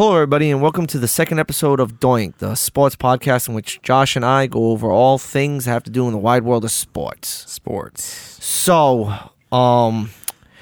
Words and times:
Hello, 0.00 0.14
everybody, 0.14 0.50
and 0.50 0.62
welcome 0.62 0.86
to 0.86 0.98
the 0.98 1.06
second 1.06 1.40
episode 1.40 1.78
of 1.78 2.00
Doink'd, 2.00 2.38
the 2.38 2.54
sports 2.54 2.96
podcast 2.96 3.50
in 3.50 3.54
which 3.54 3.82
Josh 3.82 4.16
and 4.16 4.24
I 4.24 4.46
go 4.46 4.70
over 4.70 4.90
all 4.90 5.18
things 5.18 5.66
that 5.66 5.72
have 5.72 5.82
to 5.82 5.90
do 5.90 6.06
in 6.06 6.12
the 6.12 6.18
wide 6.18 6.42
world 6.42 6.64
of 6.64 6.70
sports. 6.70 7.44
Sports. 7.46 8.02
So, 8.42 9.12
um, 9.52 10.08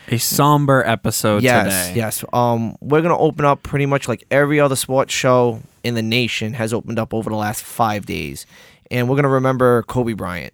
A 0.09 0.19
somber 0.19 0.83
episode 0.85 1.45
yes, 1.45 1.87
today. 1.87 1.97
yes, 1.97 2.25
um, 2.33 2.77
we're 2.81 3.01
gonna 3.01 3.17
open 3.17 3.45
up 3.45 3.63
pretty 3.63 3.87
much 3.87 4.09
like 4.09 4.25
every 4.29 4.59
other 4.59 4.75
sports 4.75 5.15
show 5.15 5.63
in 5.85 5.95
the 5.95 6.03
nation 6.03 6.55
has 6.55 6.75
opened 6.75 6.99
up 6.99 7.15
over 7.15 7.31
the 7.31 7.37
last 7.37 7.63
five 7.63 8.07
days, 8.07 8.45
and 8.91 9.09
we're 9.09 9.15
gonna 9.15 9.29
remember 9.29 9.85
Kobe 9.85 10.15
Bryant. 10.15 10.53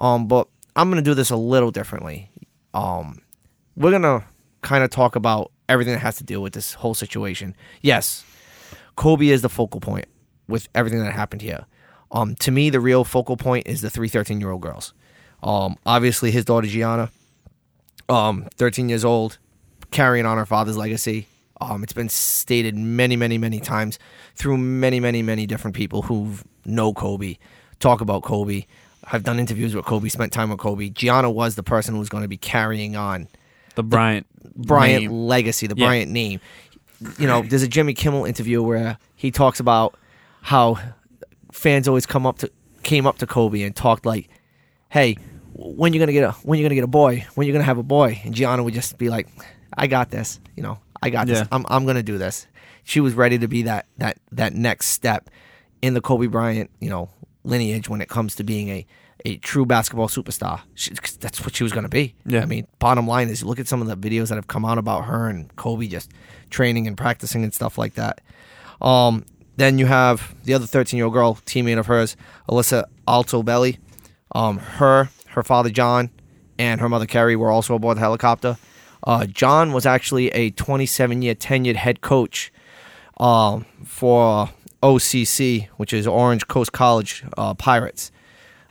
Um, 0.00 0.26
but 0.26 0.48
I'm 0.74 0.90
gonna 0.90 1.00
do 1.00 1.14
this 1.14 1.30
a 1.30 1.36
little 1.36 1.70
differently. 1.70 2.28
Um, 2.74 3.22
we're 3.76 3.92
gonna 3.92 4.24
kind 4.62 4.82
of 4.82 4.90
talk 4.90 5.14
about 5.14 5.52
everything 5.68 5.94
that 5.94 6.00
has 6.00 6.16
to 6.16 6.24
deal 6.24 6.42
with 6.42 6.52
this 6.52 6.74
whole 6.74 6.94
situation. 6.94 7.54
Yes, 7.82 8.24
Kobe 8.96 9.28
is 9.28 9.42
the 9.42 9.48
focal 9.48 9.80
point 9.80 10.06
with 10.48 10.68
everything 10.74 11.02
that 11.02 11.12
happened 11.12 11.42
here. 11.42 11.66
Um, 12.12 12.34
to 12.36 12.50
me, 12.50 12.70
the 12.70 12.80
real 12.80 13.04
focal 13.04 13.36
point 13.36 13.66
is 13.66 13.80
the 13.80 13.90
three 13.90 14.08
13 14.08 14.40
year 14.40 14.50
old 14.50 14.62
girls. 14.62 14.94
Um, 15.42 15.76
obviously, 15.84 16.30
his 16.30 16.44
daughter 16.44 16.66
Gianna, 16.66 17.10
um, 18.08 18.48
13 18.56 18.88
years 18.88 19.04
old, 19.04 19.38
carrying 19.90 20.26
on 20.26 20.38
her 20.38 20.46
father's 20.46 20.76
legacy. 20.76 21.26
Um, 21.60 21.82
it's 21.82 21.92
been 21.92 22.08
stated 22.08 22.76
many, 22.76 23.16
many, 23.16 23.38
many 23.38 23.60
times 23.60 23.98
through 24.34 24.58
many, 24.58 25.00
many, 25.00 25.22
many 25.22 25.46
different 25.46 25.74
people 25.74 26.02
who 26.02 26.34
know 26.64 26.92
Kobe, 26.92 27.38
talk 27.80 28.00
about 28.00 28.22
Kobe, 28.22 28.66
have 29.06 29.22
done 29.22 29.38
interviews 29.38 29.74
with 29.74 29.84
Kobe, 29.84 30.08
spent 30.08 30.32
time 30.32 30.50
with 30.50 30.58
Kobe. 30.58 30.90
Gianna 30.90 31.30
was 31.30 31.54
the 31.54 31.62
person 31.62 31.94
who 31.94 32.00
was 32.00 32.08
going 32.08 32.22
to 32.22 32.28
be 32.28 32.36
carrying 32.36 32.96
on 32.96 33.28
The 33.76 33.82
Bryant. 33.84 34.26
Bryant 34.56 35.02
name. 35.04 35.12
legacy, 35.12 35.66
the 35.66 35.76
Yeah. 35.76 35.86
Bryant 35.86 36.10
name. 36.10 36.40
You 37.18 37.26
know, 37.26 37.42
there's 37.42 37.62
a 37.62 37.68
Jimmy 37.68 37.92
Kimmel 37.94 38.24
interview 38.24 38.62
where 38.62 38.96
he 39.14 39.30
talks 39.30 39.60
about 39.60 39.96
how 40.42 40.78
fans 41.52 41.86
always 41.88 42.06
come 42.06 42.26
up 42.26 42.38
to 42.38 42.50
came 42.82 43.06
up 43.06 43.18
to 43.18 43.26
Kobe 43.26 43.62
and 43.62 43.74
talked 43.76 44.06
like, 44.06 44.28
"Hey, 44.88 45.16
when 45.52 45.92
you're 45.92 46.00
gonna 46.00 46.12
get 46.12 46.24
a 46.24 46.32
when 46.42 46.58
you're 46.58 46.64
gonna 46.68 46.74
get 46.74 46.84
a 46.84 46.88
boy? 46.88 47.26
When 47.34 47.46
you're 47.46 47.52
gonna 47.52 47.64
have 47.64 47.78
a 47.78 47.82
boy?" 47.82 48.20
And 48.24 48.34
Gianna 48.34 48.62
would 48.62 48.72
just 48.74 48.96
be 48.96 49.10
like, 49.10 49.28
"I 49.76 49.86
got 49.88 50.10
this. 50.10 50.40
You 50.56 50.62
know, 50.62 50.78
I 51.02 51.10
got 51.10 51.26
this. 51.26 51.46
I'm 51.52 51.66
I'm 51.68 51.84
gonna 51.86 52.02
do 52.02 52.16
this." 52.18 52.46
She 52.84 53.00
was 53.00 53.14
ready 53.14 53.38
to 53.38 53.48
be 53.48 53.62
that 53.62 53.86
that 53.98 54.18
that 54.32 54.54
next 54.54 54.86
step 54.86 55.28
in 55.82 55.92
the 55.94 56.00
Kobe 56.00 56.28
Bryant, 56.28 56.70
you 56.80 56.88
know, 56.88 57.10
lineage 57.44 57.88
when 57.90 58.00
it 58.00 58.08
comes 58.08 58.36
to 58.36 58.44
being 58.44 58.68
a 58.70 58.86
a 59.26 59.38
true 59.38 59.66
basketball 59.66 60.06
superstar. 60.06 60.60
She, 60.76 60.92
that's 61.18 61.40
what 61.40 61.56
she 61.56 61.64
was 61.64 61.72
going 61.72 61.82
to 61.82 61.90
be. 61.90 62.14
Yeah. 62.24 62.42
I 62.42 62.46
mean, 62.46 62.68
bottom 62.78 63.08
line 63.08 63.28
is, 63.28 63.42
look 63.42 63.58
at 63.58 63.66
some 63.66 63.82
of 63.82 63.88
the 63.88 63.96
videos 63.96 64.28
that 64.28 64.36
have 64.36 64.46
come 64.46 64.64
out 64.64 64.78
about 64.78 65.06
her 65.06 65.28
and 65.28 65.54
Kobe 65.56 65.88
just 65.88 66.12
training 66.48 66.86
and 66.86 66.96
practicing 66.96 67.42
and 67.42 67.52
stuff 67.52 67.76
like 67.76 67.94
that. 67.94 68.20
Um, 68.80 69.26
then 69.56 69.78
you 69.78 69.86
have 69.86 70.36
the 70.44 70.54
other 70.54 70.64
13 70.64 70.96
year 70.96 71.06
old 71.06 71.14
girl, 71.14 71.34
teammate 71.44 71.76
of 71.76 71.86
hers, 71.86 72.16
Alyssa 72.48 72.84
Altobelli. 73.08 73.78
Um, 74.30 74.58
her, 74.58 75.10
her 75.30 75.42
father 75.42 75.70
John, 75.70 76.10
and 76.56 76.80
her 76.80 76.88
mother 76.88 77.06
Keri 77.06 77.34
were 77.34 77.50
also 77.50 77.74
aboard 77.74 77.96
the 77.96 78.02
helicopter. 78.02 78.58
Uh, 79.02 79.26
John 79.26 79.72
was 79.72 79.86
actually 79.86 80.28
a 80.28 80.50
27 80.50 81.22
year 81.22 81.34
tenured 81.34 81.76
head 81.76 82.00
coach 82.00 82.52
um, 83.16 83.66
for 83.84 84.50
OCC, 84.84 85.66
which 85.78 85.92
is 85.92 86.06
Orange 86.06 86.46
Coast 86.46 86.70
College 86.70 87.24
uh, 87.36 87.54
Pirates. 87.54 88.12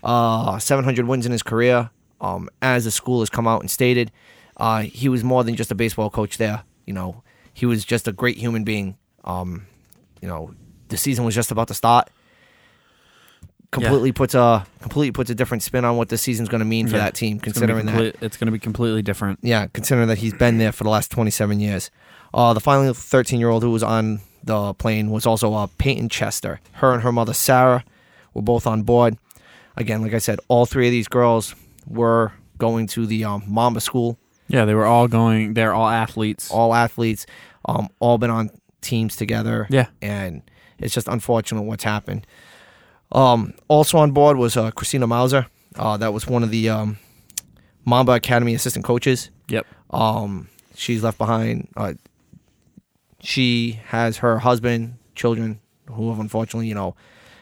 Uh, 0.06 0.60
700 0.60 1.06
wins 1.08 1.26
in 1.26 1.32
his 1.32 1.44
career. 1.44 1.90
Um, 2.22 2.48
as 2.62 2.86
the 2.86 2.92
school 2.92 3.20
has 3.20 3.30
come 3.30 3.48
out 3.48 3.60
and 3.62 3.70
stated, 3.70 4.12
uh, 4.58 4.82
he 4.84 5.10
was 5.10 5.24
more 5.24 5.44
than 5.44 5.56
just 5.56 5.72
a 5.72 5.76
baseball 5.76 6.10
coach 6.10 6.38
there. 6.38 6.64
You 6.86 6.94
know, 6.94 7.24
he 7.54 7.66
was 7.66 7.84
just 7.84 8.08
a 8.08 8.12
great 8.14 8.38
human 8.38 8.64
being. 8.64 8.98
Um, 9.26 9.66
you 10.22 10.28
know, 10.28 10.54
the 10.90 10.98
season 10.98 11.26
was 11.26 11.36
just 11.36 11.52
about 11.52 11.68
to 11.70 11.74
start. 11.74 12.10
Completely 13.72 14.14
puts 14.14 14.34
a 14.36 14.66
completely 14.80 15.12
puts 15.12 15.30
a 15.30 15.36
different 15.36 15.62
spin 15.62 15.84
on 15.84 15.98
what 15.98 16.08
this 16.08 16.22
season's 16.22 16.48
going 16.48 16.60
to 16.60 16.66
mean 16.66 16.88
for 16.88 16.96
Yeah. 16.96 17.04
that 17.06 17.16
team, 17.16 17.36
It's 17.38 17.44
considering 17.44 17.86
that 17.88 18.16
It's 18.22 18.38
going 18.38 18.46
to 18.46 18.52
be 18.52 18.60
completely 18.60 19.02
different. 19.02 19.40
yeah, 19.42 19.68
considering 19.74 20.08
that 20.08 20.20
he's 20.20 20.34
been 20.34 20.60
there 20.60 20.72
for 20.72 20.86
the 20.86 20.90
last 20.90 21.12
27 21.12 21.60
years. 21.60 21.92
Uh, 22.34 22.54
the 22.54 22.62
final 22.62 22.94
13 22.94 23.38
year 23.40 23.50
old 23.50 23.64
who 23.64 23.72
was 23.72 23.84
on 23.84 24.22
the 24.44 24.74
plane 24.76 25.10
was 25.12 25.26
also 25.26 25.54
uh, 25.54 25.68
Peyton 25.78 26.08
Chester. 26.08 26.62
Her 26.74 26.94
and 26.94 27.02
her 27.04 27.12
mother, 27.12 27.34
Sarah, 27.34 27.84
were 28.34 28.44
both 28.44 28.66
on 28.66 28.84
board. 28.84 29.18
Again, 29.78 30.02
like 30.02 30.14
I 30.14 30.20
said, 30.20 30.40
all 30.48 30.66
three 30.66 30.88
of 30.88 30.92
these 30.92 31.08
girls 31.08 31.56
were 31.88 32.32
going 32.58 32.88
to 32.88 33.06
the 33.06 33.26
um, 33.26 33.44
Mamba 33.48 33.82
school, 33.82 34.18
Yeah, 34.48 34.66
they 34.66 34.74
were 34.74 34.86
all 34.86 35.08
going. 35.08 35.54
They're 35.54 35.74
all 35.74 35.90
athletes. 35.90 36.50
all 36.52 36.74
athletes, 36.74 37.26
um, 37.66 37.90
all 38.00 38.18
been 38.18 38.30
on 38.30 38.50
teams 38.82 39.16
together. 39.16 39.68
Yeah. 39.70 39.88
And 40.02 40.42
it's 40.80 40.94
just 40.94 41.08
unfortunate 41.08 41.64
what's 41.64 41.84
happened. 41.84 42.26
Um, 43.12 43.54
also 43.68 43.98
on 43.98 44.12
board 44.12 44.38
was 44.38 44.56
uh, 44.58 44.72
Christina 44.72 45.08
Mauser. 45.08 45.48
Uh, 45.76 45.98
that 45.98 46.14
was 46.14 46.28
one 46.28 46.44
of 46.44 46.52
the 46.52 46.70
um, 46.70 46.98
Mamba 47.84 48.14
Academy 48.14 48.54
assistant 48.56 48.86
coaches. 48.86 49.30
Yep. 49.50 49.66
Um, 49.90 50.48
she's 50.76 51.04
left 51.04 51.18
behind. 51.18 51.68
Uh, 51.76 51.94
she 53.20 53.80
has 53.88 54.18
her 54.18 54.40
husband, 54.40 54.96
children, 55.16 55.60
who 55.92 56.10
have 56.10 56.20
unfortunately, 56.20 56.68
you 56.68 56.76
know, 56.76 56.96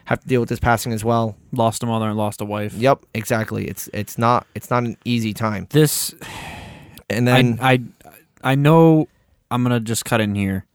have 0.05 0.21
to 0.21 0.27
deal 0.27 0.39
with 0.39 0.49
this 0.49 0.59
passing 0.59 0.91
as 0.93 1.03
well. 1.03 1.35
Lost 1.51 1.83
a 1.83 1.85
mother 1.85 2.07
and 2.07 2.17
lost 2.17 2.41
a 2.41 2.45
wife. 2.45 2.73
Yep, 2.73 3.05
exactly. 3.13 3.67
It's 3.67 3.89
it's 3.93 4.17
not 4.17 4.45
it's 4.55 4.69
not 4.69 4.83
an 4.83 4.97
easy 5.05 5.33
time. 5.33 5.67
This 5.69 6.13
And 7.09 7.27
then 7.27 7.59
I, 7.61 7.73
I 7.73 7.81
I 8.43 8.55
know 8.55 9.07
I'm 9.49 9.63
gonna 9.63 9.79
just 9.79 10.05
cut 10.05 10.21
in 10.21 10.35
here. 10.35 10.65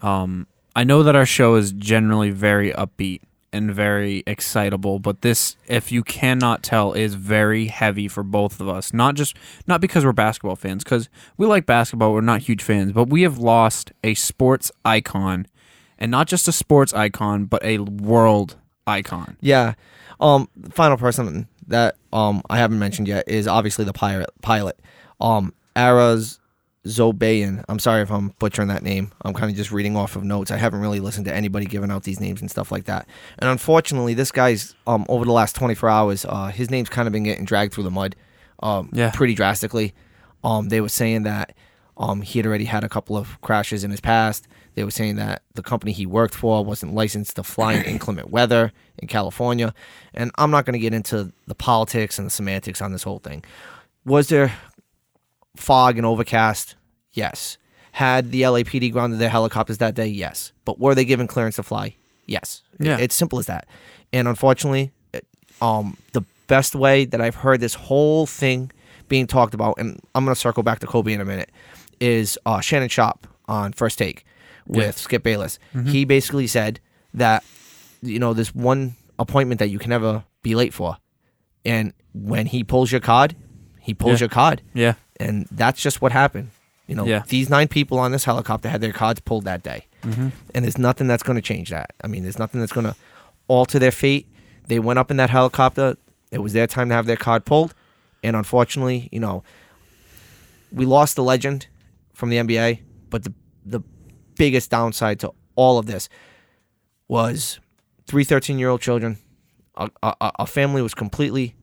Um, 0.00 0.46
I 0.74 0.84
know 0.84 1.02
that 1.02 1.14
our 1.14 1.26
show 1.26 1.54
is 1.54 1.72
generally 1.72 2.30
very 2.30 2.72
upbeat 2.72 3.20
and 3.52 3.70
very 3.72 4.22
excitable, 4.26 4.98
but 4.98 5.20
this, 5.20 5.56
if 5.68 5.92
you 5.92 6.02
cannot 6.02 6.62
tell, 6.62 6.94
is 6.94 7.14
very 7.14 7.66
heavy 7.66 8.08
for 8.08 8.22
both 8.22 8.60
of 8.60 8.68
us. 8.68 8.94
Not 8.94 9.14
just 9.14 9.36
not 9.66 9.80
because 9.80 10.04
we're 10.04 10.12
basketball 10.12 10.56
fans, 10.56 10.82
because 10.82 11.10
we 11.36 11.46
like 11.46 11.66
basketball, 11.66 12.14
we're 12.14 12.22
not 12.22 12.40
huge 12.40 12.62
fans, 12.62 12.92
but 12.92 13.10
we 13.10 13.22
have 13.22 13.38
lost 13.38 13.92
a 14.02 14.14
sports 14.14 14.72
icon, 14.84 15.46
and 16.02 16.10
not 16.10 16.26
just 16.26 16.48
a 16.48 16.52
sports 16.52 16.92
icon, 16.92 17.44
but 17.46 17.62
a 17.64 17.78
world 17.78 18.56
icon. 18.86 19.36
yeah, 19.40 19.74
um, 20.20 20.48
final 20.70 20.96
person 20.98 21.46
that 21.68 21.96
um 22.12 22.42
I 22.50 22.58
haven't 22.58 22.78
mentioned 22.80 23.06
yet 23.08 23.24
is 23.28 23.46
obviously 23.46 23.84
the 23.84 23.92
pirate 23.92 24.30
pilot. 24.42 24.78
Um, 25.20 25.54
Araz 25.76 26.38
Zobayan. 26.86 27.64
I'm 27.68 27.78
sorry 27.78 28.02
if 28.02 28.10
I'm 28.10 28.28
butchering 28.40 28.68
that 28.68 28.82
name. 28.82 29.12
I'm 29.22 29.32
kind 29.34 29.50
of 29.50 29.56
just 29.56 29.70
reading 29.70 29.96
off 29.96 30.16
of 30.16 30.24
notes. 30.24 30.50
I 30.50 30.56
haven't 30.56 30.80
really 30.80 30.98
listened 31.00 31.26
to 31.26 31.34
anybody 31.34 31.66
giving 31.66 31.90
out 31.90 32.02
these 32.02 32.20
names 32.20 32.40
and 32.40 32.50
stuff 32.50 32.72
like 32.72 32.84
that. 32.84 33.06
And 33.38 33.48
unfortunately, 33.48 34.14
this 34.14 34.32
guy's 34.32 34.74
um 34.86 35.06
over 35.08 35.24
the 35.24 35.32
last 35.32 35.54
24 35.56 35.88
hours, 35.88 36.26
uh, 36.28 36.48
his 36.48 36.70
name's 36.70 36.88
kind 36.88 37.06
of 37.06 37.12
been 37.12 37.22
getting 37.22 37.44
dragged 37.44 37.72
through 37.74 37.84
the 37.84 37.90
mud, 37.90 38.16
um, 38.62 38.90
Yeah. 38.92 39.10
pretty 39.12 39.34
drastically. 39.34 39.94
Um, 40.44 40.68
they 40.68 40.80
were 40.80 40.88
saying 40.88 41.22
that 41.22 41.54
um 41.96 42.22
he 42.22 42.38
had 42.40 42.46
already 42.46 42.64
had 42.64 42.82
a 42.84 42.88
couple 42.88 43.16
of 43.16 43.40
crashes 43.40 43.84
in 43.84 43.90
his 43.92 44.00
past. 44.00 44.48
They 44.74 44.84
were 44.84 44.90
saying 44.90 45.16
that 45.16 45.42
the 45.54 45.62
company 45.62 45.92
he 45.92 46.06
worked 46.06 46.34
for 46.34 46.64
wasn't 46.64 46.94
licensed 46.94 47.36
to 47.36 47.42
fly 47.42 47.74
in 47.74 47.82
inclement 47.84 48.30
weather 48.30 48.72
in 48.98 49.08
California. 49.08 49.74
And 50.14 50.30
I'm 50.38 50.50
not 50.50 50.64
going 50.64 50.72
to 50.74 50.78
get 50.78 50.94
into 50.94 51.32
the 51.46 51.54
politics 51.54 52.18
and 52.18 52.26
the 52.26 52.30
semantics 52.30 52.80
on 52.80 52.92
this 52.92 53.02
whole 53.02 53.18
thing. 53.18 53.44
Was 54.04 54.28
there 54.28 54.52
fog 55.56 55.96
and 55.98 56.06
overcast? 56.06 56.76
Yes. 57.12 57.58
Had 57.92 58.30
the 58.32 58.42
LAPD 58.42 58.90
grounded 58.92 59.18
their 59.18 59.28
helicopters 59.28 59.78
that 59.78 59.94
day? 59.94 60.06
Yes. 60.06 60.52
But 60.64 60.78
were 60.78 60.94
they 60.94 61.04
given 61.04 61.26
clearance 61.26 61.56
to 61.56 61.62
fly? 61.62 61.96
Yes. 62.26 62.62
It- 62.80 62.86
Yeah. 62.86 62.96
it's 62.98 63.14
simple 63.14 63.38
as 63.38 63.46
that. 63.46 63.66
And 64.12 64.26
unfortunately, 64.28 64.92
it- 65.12 65.26
um, 65.60 65.96
the 66.12 66.22
best 66.46 66.74
way 66.74 67.04
that 67.04 67.20
I've 67.20 67.34
heard 67.36 67.60
this 67.60 67.74
whole 67.74 68.26
thing 68.26 68.70
being 69.08 69.26
talked 69.26 69.52
about, 69.52 69.74
and 69.78 70.00
I'm 70.14 70.24
going 70.24 70.34
to 70.34 70.40
circle 70.40 70.62
back 70.62 70.78
to 70.80 70.86
Kobe 70.86 71.12
in 71.12 71.20
a 71.20 71.24
minute, 71.24 71.50
is 72.00 72.38
uh, 72.46 72.60
Shannon 72.60 72.88
Sharpe 72.88 73.26
on 73.46 73.72
First 73.74 73.98
Take 73.98 74.24
with 74.66 74.84
Yeah. 74.84 74.90
Skip 74.92 75.22
Bayless. 75.22 75.58
He 75.86 76.04
basically 76.04 76.46
said 76.46 76.80
that, 77.14 77.44
you 78.02 78.18
know, 78.18 78.32
this 78.34 78.54
one 78.54 78.94
appointment 79.18 79.58
that 79.60 79.68
you 79.68 79.78
can 79.78 79.90
never 79.90 80.24
be 80.42 80.54
late 80.54 80.72
for. 80.74 80.96
And 81.64 81.92
when 82.14 82.46
he 82.46 82.64
pulls 82.64 82.90
your 82.90 83.00
card, 83.00 83.36
he 83.80 83.94
pulls 83.94 84.20
Yeah. 84.20 84.24
your 84.24 84.28
card 84.30 84.62
Yeah, 84.74 84.94
and 85.20 85.46
that's 85.50 85.80
just 85.80 86.00
what 86.02 86.12
happened. 86.12 86.50
You 86.86 86.96
know, 86.96 87.06
Yeah. 87.06 87.22
these 87.28 87.48
nine 87.48 87.68
people 87.68 87.98
on 87.98 88.12
this 88.12 88.24
helicopter 88.24 88.68
had 88.68 88.80
their 88.80 88.92
cards 88.92 89.20
pulled 89.20 89.44
that 89.44 89.62
day, 89.62 89.86
Mm-hmm. 90.02 90.28
and 90.54 90.64
there's 90.64 90.78
nothing 90.78 91.06
that's 91.06 91.22
going 91.22 91.36
to 91.36 91.42
change 91.42 91.70
that. 91.70 91.92
I 92.02 92.06
mean, 92.08 92.22
there's 92.24 92.38
nothing 92.38 92.60
that's 92.60 92.72
going 92.72 92.86
to 92.86 92.96
alter 93.48 93.78
their 93.78 93.92
fate. 93.92 94.26
They 94.66 94.78
went 94.78 94.98
up 94.98 95.10
in 95.10 95.16
that 95.18 95.30
helicopter. 95.30 95.96
It 96.30 96.38
was 96.38 96.52
their 96.52 96.66
time 96.66 96.88
to 96.88 96.94
have 96.94 97.06
their 97.06 97.16
card 97.16 97.44
pulled, 97.44 97.74
and 98.22 98.34
unfortunately, 98.36 99.08
you 99.12 99.20
know, 99.20 99.42
we 100.72 100.84
lost 100.86 101.16
the 101.16 101.22
legend 101.22 101.66
from 102.14 102.30
the 102.30 102.38
NBA. 102.38 102.80
But 103.10 103.24
the 103.24 103.32
the 103.64 103.80
biggest 104.36 104.70
downside 104.70 105.20
to 105.20 105.32
all 105.56 105.78
of 105.78 105.86
this 105.86 106.08
was 107.08 107.60
three 108.06 108.24
13 108.24 108.58
year 108.58 108.68
old 108.68 108.80
children. 108.80 109.18
A, 109.76 109.90
a, 110.02 110.14
a- 110.38 110.46
family 110.46 110.82
was 110.82 110.94
completely 110.94 111.54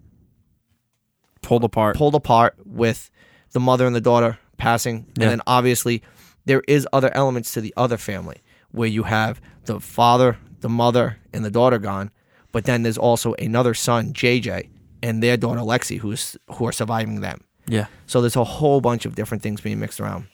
pulled 1.41 1.63
apart. 1.63 1.95
pulled 1.95 2.15
apart 2.15 2.55
with 2.65 3.09
the 3.51 3.59
mother 3.59 3.85
and 3.85 3.95
the 3.95 4.01
daughter 4.01 4.37
passing, 4.57 5.05
Yeah. 5.17 5.23
and 5.25 5.31
then 5.31 5.41
obviously 5.47 6.01
there 6.45 6.63
is 6.67 6.87
other 6.91 7.11
elements 7.15 7.53
to 7.53 7.61
the 7.61 7.73
other 7.77 7.97
family 7.97 8.37
where 8.71 8.87
you 8.87 9.03
have 9.03 9.39
the 9.65 9.79
father, 9.79 10.37
the 10.61 10.69
mother, 10.69 11.17
and 11.33 11.45
the 11.45 11.51
daughter 11.51 11.77
gone, 11.79 12.11
but 12.51 12.65
then 12.65 12.83
there's 12.83 12.97
also 12.97 13.33
another 13.35 13.73
son, 13.73 14.13
JJ, 14.13 14.69
and 15.01 15.23
their 15.23 15.37
daughter 15.37 15.61
Lexi, 15.61 15.99
who's 15.99 16.35
who 16.55 16.65
are 16.67 16.71
surviving 16.71 17.21
them. 17.21 17.41
Yeah. 17.67 17.85
So 18.07 18.21
there's 18.21 18.35
a 18.35 18.43
whole 18.43 18.81
bunch 18.81 19.05
of 19.05 19.15
different 19.15 19.43
things 19.43 19.61
being 19.61 19.79
mixed 19.79 19.99
around. 19.99 20.27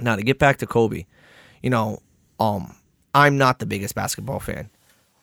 Now 0.00 0.16
to 0.16 0.22
get 0.22 0.38
back 0.38 0.58
to 0.58 0.66
Kobe, 0.66 1.06
you 1.64 1.70
know, 1.70 1.98
um, 2.38 2.76
I'm 3.14 3.38
not 3.38 3.58
the 3.58 3.64
biggest 3.64 3.94
basketball 3.94 4.38
fan, 4.38 4.68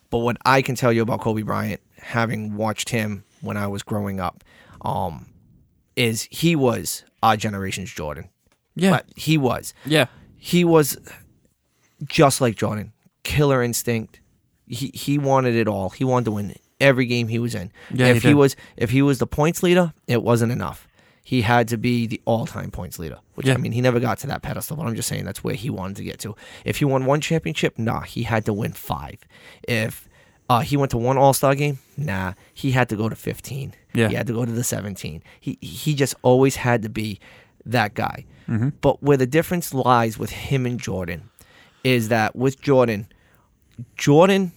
but 0.10 0.18
what 0.20 0.38
I 0.44 0.64
can 0.64 0.74
tell 0.74 0.92
you 0.92 1.04
about 1.04 1.22
Kobe 1.22 1.44
Bryant, 1.44 1.80
having 2.00 2.56
watched 2.56 2.90
him 2.90 3.24
when 3.42 3.58
I 3.58 3.68
was 3.68 3.84
growing 3.84 4.20
up, 4.20 4.44
um, 4.82 5.28
is 5.96 6.28
he 6.32 6.56
was 6.56 7.04
our 7.22 7.38
generation's 7.38 7.94
Jordan. 7.94 8.28
Yeah. 8.76 8.90
But 8.90 9.06
he 9.16 9.38
was. 9.38 9.76
yeah. 9.86 10.08
He 10.36 10.66
was 10.66 10.98
just 12.08 12.42
like 12.42 12.56
Jordan, 12.56 12.94
killer 13.22 13.62
instinct. 13.62 14.20
He 14.66 14.90
he 14.96 15.20
wanted 15.20 15.54
it 15.54 15.68
all. 15.68 15.92
He 15.92 16.04
wanted 16.04 16.26
to 16.26 16.32
win 16.32 16.56
every 16.80 17.06
game 17.06 17.28
he 17.28 17.38
was 17.38 17.54
in. 17.54 17.72
Yeah, 17.94 18.08
if 18.08 18.24
he 18.24 18.30
he 18.30 18.34
was 18.34 18.56
if 18.76 18.90
he 18.90 19.04
was 19.04 19.20
the 19.20 19.28
points 19.28 19.62
leader, 19.62 19.94
it 20.08 20.24
wasn't 20.24 20.52
enough. 20.52 20.88
He 21.24 21.42
had 21.42 21.68
to 21.68 21.78
be 21.78 22.08
the 22.08 22.20
all-time 22.26 22.72
points 22.72 22.98
leader. 22.98 23.20
Which 23.36 23.48
Yeah. 23.48 23.54
I 23.54 23.58
mean, 23.58 23.72
he 23.72 23.82
never 23.82 24.00
got 24.00 24.18
to 24.20 24.28
that 24.28 24.42
pedestal, 24.42 24.76
but 24.78 24.88
I'm 24.88 24.96
just 24.96 25.08
saying 25.08 25.26
that's 25.26 25.44
where 25.44 25.54
he 25.54 25.70
wanted 25.70 25.98
to 25.98 26.04
get 26.04 26.20
to. 26.20 26.36
If 26.66 26.78
he 26.78 26.86
won 26.86 27.06
one 27.06 27.22
championship, 27.22 27.78
nah, 27.78 28.02
he 28.02 28.24
had 28.24 28.46
to 28.46 28.54
win 28.54 28.74
five. 28.74 29.20
If 29.64 30.10
uh, 30.50 30.60
he 30.62 30.76
went 30.76 30.92
to 30.92 30.98
one 30.98 31.18
All 31.18 31.34
Star 31.34 31.56
game, 31.56 31.80
nah, 31.96 32.34
he 32.54 32.72
had 32.72 32.90
to 32.90 32.96
go 32.96 33.08
to 33.08 33.16
15. 33.16 33.74
Yeah. 33.94 34.08
he 34.08 34.16
had 34.16 34.28
to 34.28 34.34
go 34.34 34.46
to 34.46 34.52
the 34.52 34.64
17. 34.64 35.24
He 35.40 35.58
he 35.62 35.94
just 35.94 36.16
always 36.24 36.58
had 36.58 36.82
to 36.82 36.90
be 36.90 37.20
that 37.66 37.94
guy. 37.94 38.26
Mm-hmm. 38.50 38.70
But 38.82 39.02
where 39.02 39.18
the 39.18 39.28
difference 39.28 39.74
lies 39.74 40.18
with 40.18 40.32
him 40.32 40.66
and 40.66 40.80
Jordan 40.80 41.30
is 41.84 42.10
that 42.10 42.36
with 42.36 42.62
Jordan, 42.62 43.08
Jordan 43.96 44.52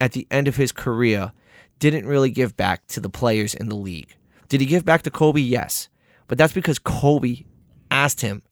at 0.00 0.12
the 0.12 0.26
end 0.30 0.48
of 0.48 0.56
his 0.56 0.72
career 0.72 1.32
didn't 1.78 2.06
really 2.06 2.30
give 2.30 2.56
back 2.56 2.86
to 2.88 3.00
the 3.00 3.10
players 3.10 3.54
in 3.54 3.68
the 3.68 3.76
league. 3.76 4.14
Did 4.52 4.60
he 4.60 4.66
give 4.66 4.84
back 4.84 5.00
to 5.02 5.10
Kobe? 5.10 5.40
Yes. 5.40 5.88
But 6.28 6.36
that's 6.36 6.52
because 6.52 6.78
Kobe 6.78 7.44
asked 7.90 8.20
him, 8.20 8.42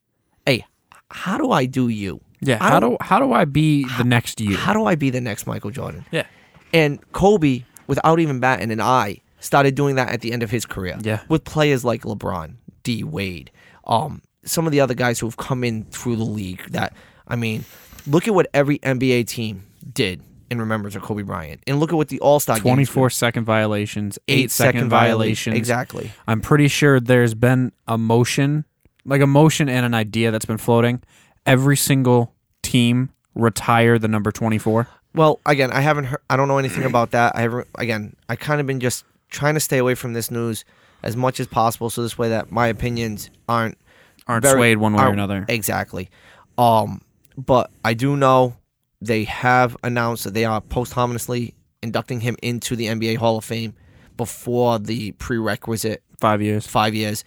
"Hey, 0.47 0.65
how 1.11 1.37
do 1.37 1.51
I 1.51 1.67
do 1.67 1.89
you? 1.89 2.23
Yeah. 2.41 2.57
How 2.57 2.81
don't- 2.81 2.93
do 2.93 2.97
how 3.03 3.19
do 3.19 3.35
I 3.35 3.45
be 3.45 3.85
the 3.99 4.05
next 4.05 4.41
you? 4.41 4.57
How 4.57 4.73
do 4.73 4.87
I 4.87 4.95
be 4.95 5.11
the 5.11 5.21
next 5.21 5.47
Michael 5.47 5.71
Jordan?" 5.71 6.07
Yeah. 6.11 6.25
And 6.73 7.01
Kobe, 7.13 7.65
without 7.87 8.19
even 8.19 8.41
batting 8.41 8.71
an 8.71 8.81
eye, 8.81 9.19
started 9.41 9.75
doing 9.75 9.97
that 9.97 10.09
at 10.09 10.23
the 10.23 10.33
end 10.33 10.43
of 10.43 10.51
his 10.51 10.65
career. 10.65 10.97
Yeah. 11.03 11.21
With 11.29 11.45
players 11.45 11.85
like 11.85 12.05
LeBron, 12.05 12.55
D 12.83 13.05
Wade, 13.05 13.51
um, 13.87 14.23
some 14.43 14.65
of 14.65 14.73
the 14.73 14.81
other 14.81 14.95
guys 14.95 15.19
who 15.19 15.27
have 15.27 15.37
come 15.37 15.65
in 15.65 15.85
through 15.85 16.17
the 16.17 16.25
league. 16.25 16.65
That 16.71 16.95
I 17.29 17.37
mean, 17.37 17.67
look 18.07 18.27
at 18.27 18.33
what 18.35 18.47
every 18.55 18.79
NBA 18.79 19.25
team 19.25 19.65
did 19.93 20.23
in 20.51 20.59
remembrance 20.61 20.97
of 20.97 21.03
Kobe 21.03 21.23
Bryant, 21.23 21.63
and 21.67 21.79
look 21.81 21.93
at 21.93 21.97
what 21.97 22.09
the 22.09 22.21
All 22.21 22.41
Star 22.41 22.59
Twenty 22.59 22.85
four 22.85 23.09
second 23.11 23.45
violations, 23.45 24.19
eight, 24.29 24.51
second, 24.51 24.89
violations. 24.89 25.57
Exactly. 25.57 26.11
I'm 26.27 26.41
pretty 26.41 26.69
sure 26.69 26.99
there's 27.01 27.35
been 27.35 27.73
a 27.87 27.97
motion, 27.97 28.65
like 29.05 29.21
a 29.21 29.27
motion 29.27 29.69
and 29.69 29.87
an 29.87 29.95
idea 29.95 30.31
that's 30.31 30.45
been 30.47 30.59
floating. 30.59 31.03
Every 31.47 31.77
single 31.77 32.35
team 32.63 33.11
retire 33.35 33.99
the 33.99 34.09
number 34.09 34.31
24. 34.33 34.87
Well, 35.15 35.41
again, 35.47 35.73
I 35.73 35.81
haven't 35.81 36.05
heard. 36.05 36.21
I 36.29 36.37
don't 36.37 36.49
know 36.49 36.59
anything 36.59 36.85
about 36.85 37.13
that. 37.13 37.35
I 37.37 37.41
haven't. 37.43 37.69
Again, 37.77 38.15
I 38.29 38.37
kind 38.37 38.61
of 38.61 38.67
been 38.67 38.81
just 38.81 39.05
trying 39.29 39.55
to 39.55 39.61
stay 39.61 39.79
away 39.79 39.95
from 39.95 40.13
this 40.13 40.31
news 40.31 40.65
as 41.03 41.17
much 41.17 41.41
as 41.41 41.47
possible, 41.47 41.89
so 41.91 42.03
this 42.03 42.19
way 42.19 42.29
that 42.29 42.51
my 42.53 42.67
opinions 42.67 43.31
aren't 43.49 43.79
Aren't 44.27 44.43
very- 44.43 44.59
swayed 44.59 44.79
one 44.79 44.93
way 44.95 45.03
or 45.05 45.09
another. 45.09 45.45
Exactly. 45.49 46.11
Um, 46.59 47.01
but 47.39 47.71
I 47.85 47.95
do 47.95 48.17
know 48.17 48.55
they 49.01 49.25
have 49.25 49.77
announced 49.83 50.25
that 50.25 50.35
they 50.35 50.45
are 50.45 50.61
posthumously 50.61 51.55
inducting 51.83 52.21
him 52.21 52.37
into 52.43 52.77
the 52.77 52.87
NBA 52.87 53.17
Hall 53.17 53.39
of 53.39 53.45
Fame 53.45 53.75
before 54.17 54.79
the 54.79 55.13
prerequisite 55.13 56.03
Five 56.19 56.43
years. 56.43 56.67
five 56.67 56.95
years. 56.95 57.25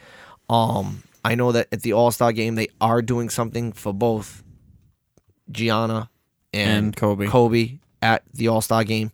Um, 0.50 1.02
I 1.26 1.34
know 1.36 1.52
that 1.52 1.68
at 1.72 1.82
the 1.82 1.94
All 1.94 2.12
Star 2.12 2.32
game 2.32 2.56
they 2.56 2.68
are 2.80 3.02
doing 3.02 3.30
something 3.30 3.72
for 3.72 3.92
both 3.94 4.44
Gianna 5.52 6.10
and, 6.54 6.86
And 6.86 6.96
Kobe. 6.96 7.28
Kobe 7.28 7.80
at 8.02 8.24
the 8.34 8.48
All 8.50 8.62
Star 8.62 8.84
game. 8.84 9.12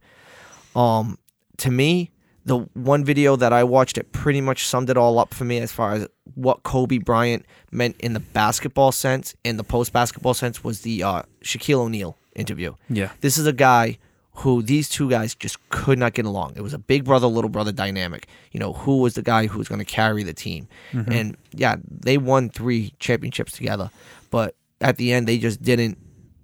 Um, 0.75 1.17
to 1.57 1.71
me, 1.71 2.11
the 2.45 2.57
one 2.73 3.05
video 3.05 3.35
that 3.37 3.53
I 3.53 3.63
watched 3.63 3.97
it 3.97 4.11
pretty 4.11 4.41
much 4.41 4.65
summed 4.65 4.89
it 4.89 4.97
all 4.97 5.19
up 5.19 5.33
for 5.33 5.45
me 5.45 5.59
as 5.59 5.71
far 5.71 5.93
as 5.93 6.07
what 6.35 6.63
Kobe 6.63 6.97
Bryant 6.97 7.45
meant 7.71 7.95
in 7.99 8.13
the 8.13 8.19
basketball 8.19 8.91
sense 8.91 9.35
and 9.45 9.57
the 9.59 9.63
post 9.63 9.93
basketball 9.93 10.33
sense 10.33 10.63
was 10.63 10.81
the 10.81 11.03
uh, 11.03 11.21
Shaquille 11.43 11.79
O'Neal 11.79 12.17
interview. 12.39 12.73
Yeah. 12.89 13.11
This 13.21 13.37
is 13.37 13.45
a 13.45 13.53
guy 13.53 13.97
who 14.35 14.61
these 14.61 14.87
two 14.87 15.09
guys 15.09 15.35
just 15.35 15.57
could 15.69 15.99
not 15.99 16.13
get 16.13 16.25
along. 16.25 16.53
It 16.55 16.61
was 16.61 16.73
a 16.73 16.77
big 16.77 17.03
brother 17.03 17.27
little 17.27 17.49
brother 17.49 17.71
dynamic. 17.73 18.27
You 18.51 18.59
know, 18.59 18.73
who 18.73 18.99
was 18.99 19.15
the 19.15 19.21
guy 19.21 19.47
who 19.47 19.57
was 19.57 19.67
going 19.67 19.79
to 19.79 19.85
carry 19.85 20.23
the 20.23 20.33
team? 20.33 20.67
Mm-hmm. 20.93 21.11
And 21.11 21.37
yeah, 21.51 21.75
they 21.89 22.17
won 22.17 22.49
three 22.49 22.93
championships 22.99 23.51
together, 23.51 23.91
but 24.31 24.55
at 24.79 24.97
the 24.97 25.11
end 25.11 25.27
they 25.27 25.37
just 25.37 25.61
didn't. 25.61 25.97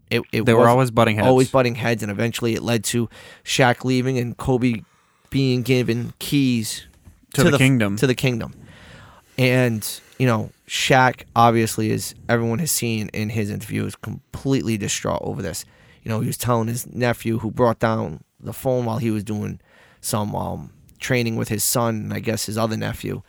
It, 0.10 0.22
it 0.32 0.46
They 0.46 0.54
were 0.54 0.68
always 0.68 0.92
butting 0.92 1.16
heads. 1.16 1.28
always 1.28 1.50
butting 1.50 1.76
heads, 1.76 2.04
and 2.04 2.12
eventually 2.12 2.54
it 2.54 2.62
led 2.62 2.84
to 2.86 3.10
Shaq 3.44 3.84
leaving 3.84 4.18
and 4.20 4.38
Kobe 4.38 4.84
being 5.30 5.64
given 5.64 6.14
keys 6.20 6.86
To 7.34 7.50
the 7.50 7.58
kingdom. 7.58 7.96
To 7.98 8.08
the 8.08 8.14
kingdom, 8.16 8.54
and 9.38 10.02
you 10.20 10.28
know 10.28 10.52
Shaq 10.68 11.24
obviously, 11.36 11.92
as 11.92 12.14
everyone 12.30 12.60
has 12.60 12.72
seen 12.72 13.10
in 13.14 13.30
his 13.30 13.50
interview, 13.50 13.86
is 13.86 13.96
completely 13.96 14.78
distraught 14.78 15.22
over 15.24 15.42
this. 15.42 15.66
You 16.06 16.10
know, 16.10 16.20
he 16.20 16.28
was 16.28 16.38
telling 16.38 16.68
his 16.68 16.86
nephew 16.94 17.40
who 17.40 17.50
brought 17.50 17.80
down 17.80 18.24
the 18.40 18.54
phone 18.54 18.86
while 18.86 19.00
he 19.00 19.10
was 19.10 19.24
doing 19.24 19.60
some 20.02 20.36
um, 20.36 20.72
training 21.00 21.36
with 21.36 21.50
his 21.50 21.64
son, 21.64 21.96
and 21.96 22.14
I 22.14 22.20
guess 22.20 22.46
his 22.46 22.60
other 22.60 22.78
nephew, 22.78 23.24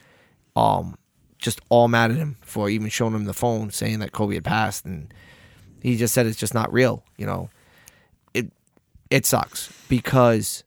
um, 0.54 0.98
just 1.38 1.58
all 1.70 1.88
mad 1.88 2.10
at 2.10 2.18
him 2.18 2.36
for 2.42 2.68
even 2.68 2.90
showing 2.90 3.14
him 3.14 3.24
the 3.24 3.32
phone, 3.32 3.70
saying 3.70 4.00
that 4.00 4.12
Kobe 4.12 4.34
had 4.34 4.44
passed, 4.44 4.84
and 4.84 5.12
he 5.80 5.96
just 5.96 6.12
said 6.12 6.26
it's 6.26 6.38
just 6.38 6.52
not 6.52 6.70
real. 6.70 7.02
You 7.16 7.24
know, 7.24 7.48
it 8.34 8.52
it 9.08 9.24
sucks 9.24 9.72
because 9.88 10.62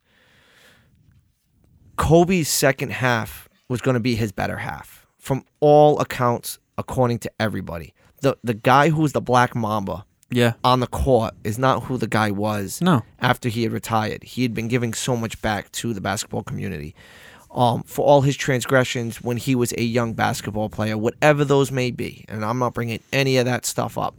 Kobe's 1.95 2.49
second 2.49 2.91
half 2.91 3.47
was 3.67 3.81
going 3.81 3.93
to 3.93 3.99
be 3.99 4.15
his 4.15 4.31
better 4.31 4.57
half 4.57 5.05
from 5.19 5.45
all 5.59 5.99
accounts, 5.99 6.57
according 6.75 7.19
to 7.19 7.31
everybody. 7.39 7.93
The 8.21 8.35
the 8.43 8.55
guy 8.55 8.89
who 8.89 9.03
was 9.03 9.13
the 9.13 9.21
Black 9.21 9.53
Mamba 9.53 10.05
yeah. 10.31 10.53
on 10.63 10.79
the 10.79 10.87
court 10.87 11.33
is 11.43 11.57
not 11.57 11.83
who 11.83 11.97
the 11.97 12.07
guy 12.07 12.31
was 12.31 12.81
No. 12.81 13.03
after 13.19 13.49
he 13.49 13.63
had 13.63 13.71
retired. 13.71 14.23
He 14.23 14.43
had 14.43 14.53
been 14.53 14.67
giving 14.67 14.93
so 14.93 15.15
much 15.15 15.41
back 15.41 15.71
to 15.73 15.93
the 15.93 16.01
basketball 16.01 16.43
community. 16.43 16.95
Um, 17.51 17.81
for 17.81 18.05
all 18.05 18.21
his 18.21 18.37
transgressions 18.37 19.23
when 19.23 19.37
he 19.37 19.55
was 19.55 19.73
a 19.75 19.81
young 19.83 20.13
basketball 20.13 20.69
player, 20.69 20.95
whatever 20.97 21.43
those 21.43 21.71
may 21.71 21.89
be, 21.89 22.23
and 22.29 22.45
I'm 22.45 22.59
not 22.59 22.75
bringing 22.75 22.99
any 23.11 23.37
of 23.37 23.45
that 23.45 23.65
stuff 23.65 23.97
up. 23.97 24.15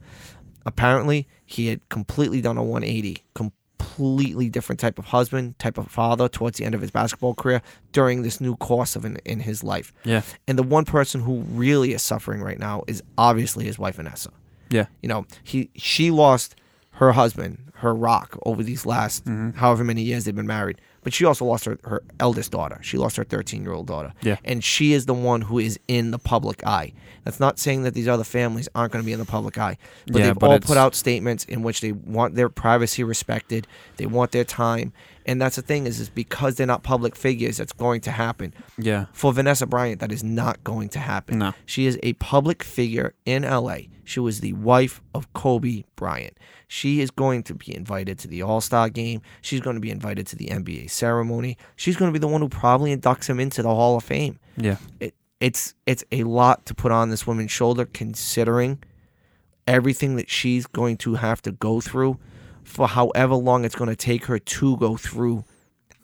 Apparently, 0.66 1.28
he 1.46 1.68
had 1.68 1.88
completely 1.90 2.40
done 2.40 2.56
a 2.56 2.62
180, 2.64 3.22
completely 3.34 4.48
different 4.48 4.80
type 4.80 4.98
of 4.98 5.06
husband, 5.06 5.58
type 5.58 5.78
of 5.78 5.88
father 5.88 6.28
towards 6.28 6.58
the 6.58 6.64
end 6.64 6.74
of 6.74 6.80
his 6.80 6.90
basketball 6.90 7.34
career 7.34 7.62
during 7.92 8.22
this 8.22 8.40
new 8.40 8.56
course 8.56 8.96
of 8.96 9.04
in, 9.04 9.16
in 9.24 9.40
his 9.40 9.62
life. 9.62 9.92
Yeah. 10.04 10.22
And 10.48 10.58
the 10.58 10.62
one 10.64 10.84
person 10.84 11.20
who 11.22 11.40
really 11.50 11.92
is 11.92 12.02
suffering 12.02 12.42
right 12.42 12.58
now 12.58 12.82
is 12.88 13.00
obviously 13.16 13.64
his 13.64 13.78
wife 13.78 13.94
Vanessa 13.94 14.30
Yeah. 14.70 14.86
you 15.02 15.08
know 15.08 15.26
he 15.42 15.70
she 15.74 16.10
lost 16.10 16.54
her 16.92 17.12
husband 17.12 17.58
her 17.76 17.94
rock 17.94 18.38
over 18.44 18.62
these 18.62 18.84
last 18.86 19.24
Mm-hmm. 19.24 19.58
however 19.58 19.84
many 19.84 20.02
years 20.02 20.24
they've 20.24 20.34
been 20.34 20.46
married 20.46 20.80
but 21.02 21.14
she 21.14 21.24
also 21.24 21.46
lost 21.46 21.64
her, 21.64 21.78
her 21.84 22.02
eldest 22.18 22.50
daughter 22.52 22.78
she 22.82 22.98
lost 22.98 23.16
her 23.16 23.24
13 23.24 23.62
year 23.62 23.72
old 23.72 23.86
daughter 23.86 24.12
Yeah. 24.22 24.36
and 24.44 24.62
she 24.62 24.92
is 24.92 25.06
the 25.06 25.14
one 25.14 25.40
who 25.42 25.58
is 25.58 25.78
in 25.88 26.10
the 26.10 26.18
public 26.18 26.64
eye 26.66 26.92
that's 27.24 27.40
not 27.40 27.58
saying 27.58 27.82
that 27.84 27.94
these 27.94 28.06
other 28.08 28.24
families 28.24 28.68
aren't 28.74 28.92
going 28.92 29.02
to 29.02 29.06
be 29.06 29.12
in 29.12 29.18
the 29.18 29.24
public 29.24 29.56
eye 29.58 29.78
but 30.06 30.18
Yeah, 30.18 30.26
they've 30.26 30.38
but 30.38 30.46
all 30.46 30.52
it's- 30.56 30.68
put 30.68 30.76
out 30.76 30.94
statements 30.94 31.44
in 31.46 31.62
which 31.62 31.80
they 31.80 31.92
want 31.92 32.34
their 32.34 32.48
privacy 32.50 33.02
respected 33.02 33.66
they 33.96 34.06
want 34.06 34.32
their 34.32 34.44
time 34.44 34.92
and 35.26 35.40
that's 35.40 35.56
the 35.56 35.62
thing 35.62 35.86
is 35.86 36.00
is 36.00 36.08
because 36.08 36.56
they're 36.56 36.66
not 36.66 36.82
public 36.82 37.14
figures 37.16 37.56
that's 37.58 37.72
going 37.72 38.00
to 38.02 38.10
happen 38.10 38.54
Yeah. 38.78 39.06
for 39.12 39.32
Vanessa 39.32 39.66
Bryant, 39.66 40.00
that 40.00 40.12
is 40.12 40.24
not 40.24 40.62
going 40.64 40.88
to 40.90 40.98
happen. 40.98 41.38
No. 41.38 41.52
She 41.66 41.86
is 41.86 41.98
a 42.02 42.14
public 42.14 42.62
figure 42.62 43.14
in 43.24 43.42
LA. 43.42 43.78
She 44.04 44.18
was 44.20 44.40
the 44.40 44.54
wife 44.54 45.00
of 45.14 45.32
Kobe 45.34 45.84
Bryant. 45.96 46.36
She 46.66 47.00
is 47.00 47.10
going 47.10 47.42
to 47.44 47.54
be 47.54 47.74
invited 47.76 48.18
to 48.20 48.28
the 48.28 48.42
All 48.42 48.60
Star 48.60 48.88
game. 48.88 49.22
She's 49.40 49.60
going 49.60 49.74
to 49.76 49.80
be 49.80 49.90
invited 49.90 50.26
to 50.28 50.36
the 50.36 50.46
NBA 50.46 50.90
ceremony. 50.90 51.56
She's 51.76 51.96
going 51.96 52.10
to 52.10 52.12
be 52.12 52.20
the 52.20 52.28
one 52.28 52.40
who 52.40 52.48
probably 52.48 52.96
inducts 52.96 53.26
him 53.28 53.38
into 53.40 53.62
the 53.62 53.68
Hall 53.68 53.96
of 53.96 54.04
Fame. 54.04 54.38
Yeah. 54.56 54.76
It, 55.00 55.14
it's 55.40 55.74
it's 55.86 56.04
a 56.12 56.24
lot 56.24 56.66
to 56.66 56.74
put 56.74 56.92
on 56.92 57.10
this 57.10 57.26
woman's 57.26 57.50
shoulder, 57.50 57.86
considering 57.86 58.82
everything 59.66 60.16
that 60.16 60.28
she's 60.30 60.66
going 60.66 60.96
to 60.98 61.14
have 61.14 61.40
to 61.42 61.52
go 61.52 61.80
through 61.80 62.18
for 62.64 62.88
however 62.88 63.34
long 63.34 63.64
it's 63.64 63.74
going 63.74 63.90
to 63.90 63.96
take 63.96 64.26
her 64.26 64.38
to 64.38 64.76
go 64.76 64.96
through 64.96 65.44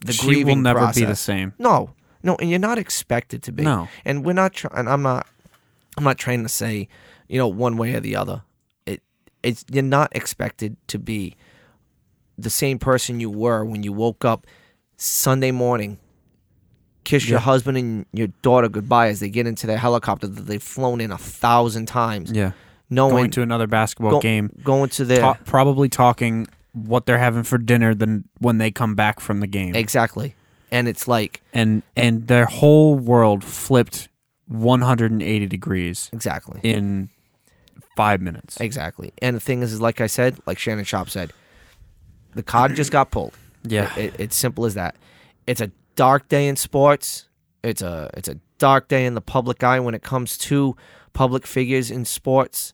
the 0.04 0.12
she 0.12 0.26
grieving 0.26 0.58
will 0.58 0.62
never 0.62 0.92
be 0.94 1.04
the 1.04 1.16
same. 1.16 1.52
No, 1.58 1.90
no, 2.22 2.36
and 2.36 2.50
you're 2.50 2.58
not 2.58 2.78
expected 2.78 3.42
to 3.44 3.52
be. 3.52 3.62
No. 3.64 3.88
and 4.04 4.24
we're 4.24 4.32
not. 4.32 4.52
trying. 4.52 4.74
and 4.76 4.88
I'm 4.88 5.02
not. 5.02 5.26
I'm 5.96 6.04
not 6.04 6.18
trying 6.18 6.42
to 6.42 6.48
say, 6.48 6.88
you 7.28 7.38
know, 7.38 7.48
one 7.48 7.76
way 7.76 7.94
or 7.94 8.00
the 8.00 8.16
other. 8.16 8.42
It 8.84 9.02
it's 9.42 9.64
you're 9.70 9.82
not 9.82 10.14
expected 10.14 10.76
to 10.88 10.98
be 10.98 11.36
the 12.38 12.50
same 12.50 12.78
person 12.78 13.20
you 13.20 13.30
were 13.30 13.64
when 13.64 13.82
you 13.82 13.92
woke 13.92 14.24
up 14.24 14.46
Sunday 14.98 15.50
morning, 15.50 15.98
kiss 17.04 17.28
your 17.28 17.38
husband 17.38 17.78
and 17.78 18.06
your 18.12 18.28
daughter 18.42 18.68
goodbye 18.68 19.08
as 19.08 19.20
they 19.20 19.28
get 19.30 19.46
into 19.46 19.66
their 19.66 19.78
helicopter 19.78 20.26
that 20.26 20.42
they've 20.42 20.62
flown 20.62 21.00
in 21.00 21.10
a 21.10 21.18
thousand 21.18 21.86
times, 21.86 22.30
Yeah. 22.32 22.52
Knowing 22.88 23.14
Going 23.16 23.30
to 23.32 23.42
another 23.42 23.66
basketball 23.66 24.12
go- 24.12 24.20
game, 24.20 24.50
going 24.62 24.88
to 24.90 25.04
the 25.04 25.18
ta- 25.18 25.38
probably 25.44 25.88
talking 25.88 26.46
what 26.72 27.06
they're 27.06 27.18
having 27.18 27.42
for 27.42 27.58
dinner 27.58 27.94
than 27.94 28.28
when 28.38 28.58
they 28.58 28.70
come 28.70 28.94
back 28.94 29.18
from 29.18 29.40
the 29.40 29.46
game. 29.48 29.74
exactly, 29.74 30.34
and 30.70 30.86
it's 30.86 31.08
like 31.08 31.42
and 31.52 31.82
and 31.96 32.28
their 32.28 32.44
whole 32.46 32.94
world 32.96 33.42
flipped 33.42 34.08
180 34.46 35.46
degrees 35.46 36.10
exactly. 36.12 36.60
in 36.62 37.08
5 37.96 38.20
minutes. 38.20 38.60
Exactly. 38.60 39.12
And 39.20 39.34
the 39.34 39.40
thing 39.40 39.62
is, 39.62 39.72
is 39.72 39.80
like 39.80 40.00
I 40.00 40.06
said, 40.06 40.38
like 40.46 40.58
Shannon 40.58 40.84
Sharpe 40.84 41.10
said, 41.10 41.32
the 42.34 42.42
card 42.42 42.76
just 42.76 42.92
got 42.92 43.10
pulled. 43.10 43.34
Yeah. 43.64 43.92
It, 43.96 44.14
it- 44.14 44.20
it's 44.20 44.36
simple 44.36 44.64
as 44.66 44.74
that. 44.74 44.94
It's 45.46 45.60
a 45.60 45.70
dark 45.96 46.28
day 46.28 46.46
in 46.46 46.56
sports. 46.56 47.28
It's 47.62 47.82
a 47.82 48.10
it's 48.14 48.28
a 48.28 48.36
dark 48.58 48.88
day 48.88 49.06
in 49.06 49.14
the 49.14 49.20
public 49.20 49.62
eye 49.64 49.80
when 49.80 49.94
it 49.94 50.02
comes 50.02 50.38
to 50.38 50.76
public 51.12 51.46
figures 51.46 51.90
in 51.90 52.04
sports. 52.04 52.72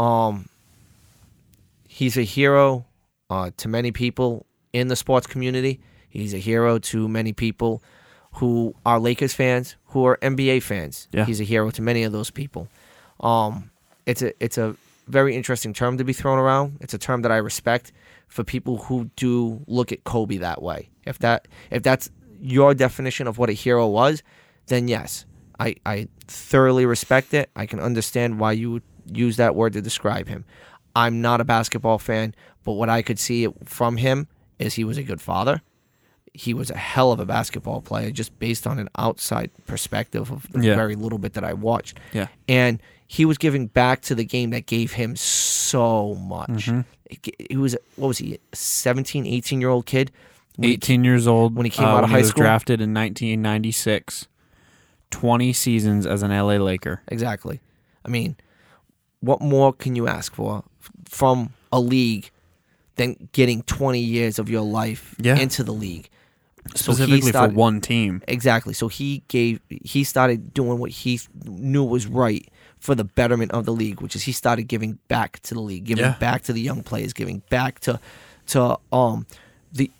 Um, 0.00 0.48
he's 1.86 2.16
a 2.16 2.22
hero 2.22 2.86
uh, 3.28 3.50
to 3.58 3.68
many 3.68 3.92
people 3.92 4.46
in 4.72 4.88
the 4.88 4.96
sports 4.96 5.26
community. 5.26 5.80
He's 6.08 6.32
a 6.32 6.38
hero 6.38 6.78
to 6.78 7.08
many 7.08 7.32
people 7.32 7.82
who 8.34 8.74
are 8.86 8.98
Lakers 8.98 9.34
fans, 9.34 9.76
who 9.86 10.06
are 10.06 10.16
NBA 10.22 10.62
fans. 10.62 11.08
Yeah. 11.12 11.26
He's 11.26 11.40
a 11.40 11.44
hero 11.44 11.70
to 11.70 11.82
many 11.82 12.02
of 12.04 12.12
those 12.12 12.30
people. 12.30 12.68
Um, 13.20 13.70
it's 14.06 14.22
a 14.22 14.32
it's 14.42 14.56
a 14.56 14.74
very 15.06 15.36
interesting 15.36 15.74
term 15.74 15.98
to 15.98 16.04
be 16.04 16.12
thrown 16.14 16.38
around. 16.38 16.78
It's 16.80 16.94
a 16.94 16.98
term 16.98 17.22
that 17.22 17.32
I 17.32 17.36
respect 17.36 17.92
for 18.28 18.44
people 18.44 18.78
who 18.78 19.10
do 19.16 19.62
look 19.66 19.92
at 19.92 20.04
Kobe 20.04 20.38
that 20.38 20.62
way. 20.62 20.88
If 21.04 21.18
that 21.18 21.46
if 21.70 21.82
that's 21.82 22.10
your 22.40 22.72
definition 22.72 23.26
of 23.26 23.36
what 23.36 23.50
a 23.50 23.52
hero 23.52 23.86
was, 23.88 24.22
then 24.68 24.88
yes, 24.88 25.26
I, 25.58 25.76
I 25.84 26.08
thoroughly 26.26 26.86
respect 26.86 27.34
it. 27.34 27.50
I 27.54 27.66
can 27.66 27.80
understand 27.80 28.40
why 28.40 28.52
you 28.52 28.72
would 28.72 28.82
use 29.16 29.36
that 29.36 29.54
word 29.54 29.72
to 29.74 29.82
describe 29.82 30.28
him. 30.28 30.44
I'm 30.96 31.20
not 31.20 31.40
a 31.40 31.44
basketball 31.44 31.98
fan, 31.98 32.34
but 32.64 32.72
what 32.72 32.88
I 32.88 33.02
could 33.02 33.18
see 33.18 33.48
from 33.64 33.96
him 33.96 34.26
is 34.58 34.74
he 34.74 34.84
was 34.84 34.98
a 34.98 35.02
good 35.02 35.20
father. 35.20 35.62
He 36.34 36.54
was 36.54 36.70
a 36.70 36.76
hell 36.76 37.10
of 37.12 37.18
a 37.20 37.26
basketball 37.26 37.80
player, 37.80 38.10
just 38.10 38.38
based 38.38 38.66
on 38.66 38.78
an 38.78 38.88
outside 38.98 39.50
perspective 39.66 40.30
of 40.30 40.46
the 40.52 40.64
Yeah. 40.66 40.76
very 40.76 40.94
little 40.94 41.18
bit 41.18 41.32
that 41.34 41.44
I 41.44 41.52
watched 41.54 41.98
Yeah. 42.12 42.28
and 42.48 42.80
he 43.06 43.24
was 43.24 43.38
giving 43.38 43.66
back 43.66 44.02
to 44.02 44.14
the 44.14 44.24
game 44.24 44.50
that 44.50 44.66
gave 44.66 44.92
him 44.92 45.16
so 45.16 46.14
much. 46.14 46.66
Mm-hmm. 46.68 46.80
He- 47.50 47.56
was 47.56 47.76
what 47.96 48.06
was 48.08 48.18
he, 48.18 48.34
a 48.52 48.56
17, 48.56 49.26
18 49.26 49.60
year 49.60 49.70
old 49.70 49.86
kid? 49.86 50.12
When 50.56 50.68
he- 50.68 50.74
18 50.74 51.02
years 51.04 51.26
old 51.26 51.56
when 51.56 51.66
he 51.66 51.70
came 51.70 51.86
uh, 51.86 51.90
out 51.96 52.04
of 52.04 52.10
high 52.10 52.18
he 52.18 52.22
was 52.22 52.30
school? 52.30 52.42
drafted 52.42 52.80
in 52.80 52.94
1996. 52.94 54.28
20 55.10 55.52
seasons 55.52 56.06
as 56.06 56.22
an 56.22 56.30
LA 56.30 56.56
Laker. 56.58 57.02
Exactly. 57.08 57.60
I 58.04 58.08
mean, 58.08 58.36
what 59.20 59.40
more 59.40 59.72
can 59.72 59.96
you 59.96 60.06
ask 60.08 60.34
for 60.34 60.64
from 61.04 61.50
a 61.72 61.80
league 61.80 62.30
than 62.96 63.28
getting 63.32 63.62
20 63.62 63.98
years 64.00 64.38
of 64.38 64.48
your 64.50 64.62
life 64.62 65.14
Yeah. 65.20 65.36
into 65.36 65.62
the 65.62 65.72
league? 65.72 66.08
So 66.74 66.92
Specifically 66.92 67.22
started- 67.30 67.52
for 67.54 67.58
one 67.58 67.80
team. 67.80 68.22
Exactly. 68.28 68.74
So 68.74 68.88
he 68.88 69.22
gave 69.28 69.60
he 69.82 70.04
started 70.04 70.52
doing 70.52 70.78
what 70.78 70.90
he 70.90 71.18
knew 71.46 71.82
was 71.82 72.06
right 72.06 72.46
for 72.78 72.94
the 72.94 73.04
betterment 73.04 73.50
of 73.52 73.64
the 73.64 73.72
league, 73.72 74.00
which 74.00 74.14
is 74.14 74.22
he 74.24 74.32
started 74.32 74.64
giving 74.64 74.98
back 75.08 75.40
to 75.44 75.54
the 75.54 75.60
league, 75.60 75.84
giving 75.84 76.04
Yeah. 76.04 76.16
back 76.20 76.42
to 76.44 76.52
the 76.52 76.60
young 76.60 76.82
players, 76.82 77.12
giving 77.12 77.42
back 77.50 77.80
to 77.80 77.98
to 78.48 78.78
um 78.92 79.26
the 79.72 79.90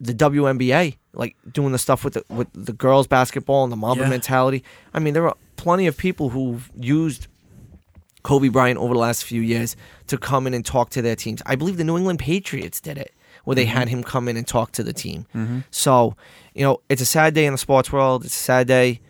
the 0.00 0.12
WNBA, 0.14 0.96
like 1.14 1.36
doing 1.52 1.72
the 1.72 1.78
stuff 1.78 2.04
with 2.04 2.14
the 2.14 2.24
with 2.28 2.48
the 2.52 2.72
girls 2.72 3.06
basketball 3.06 3.62
and 3.64 3.72
the 3.72 3.76
Mamba 3.76 4.02
Yeah. 4.04 4.10
mentality. 4.10 4.64
I 4.92 4.98
mean, 4.98 5.14
there 5.14 5.26
are 5.28 5.36
plenty 5.56 5.86
of 5.86 5.96
people 5.96 6.30
who've 6.30 6.68
used 6.78 7.26
Kobe 8.28 8.48
Bryant 8.48 8.78
over 8.78 8.92
the 8.92 9.00
last 9.00 9.24
few 9.24 9.40
years 9.40 9.74
to 10.08 10.18
come 10.18 10.46
in 10.46 10.52
and 10.52 10.62
talk 10.62 10.90
to 10.90 11.00
their 11.00 11.16
teams. 11.16 11.40
I 11.46 11.56
believe 11.56 11.78
the 11.78 11.84
New 11.84 11.96
England 11.96 12.18
Patriots 12.18 12.78
did 12.78 12.98
it, 12.98 13.14
where 13.44 13.54
they 13.54 13.64
had 13.64 13.88
him 13.88 14.02
come 14.02 14.28
in 14.28 14.36
and 14.36 14.46
talk 14.46 14.72
to 14.72 14.82
the 14.82 14.92
team. 14.92 15.24
So, 15.70 16.14
you 16.54 16.62
know, 16.62 16.82
it's 16.90 17.00
a 17.00 17.06
sad 17.06 17.32
day 17.32 17.46
in 17.46 17.52
the 17.52 17.58
sports 17.58 17.90
world. 17.90 18.26
It's 18.26 18.34
a 18.34 18.44
sad 18.52 18.66
day 18.66 19.00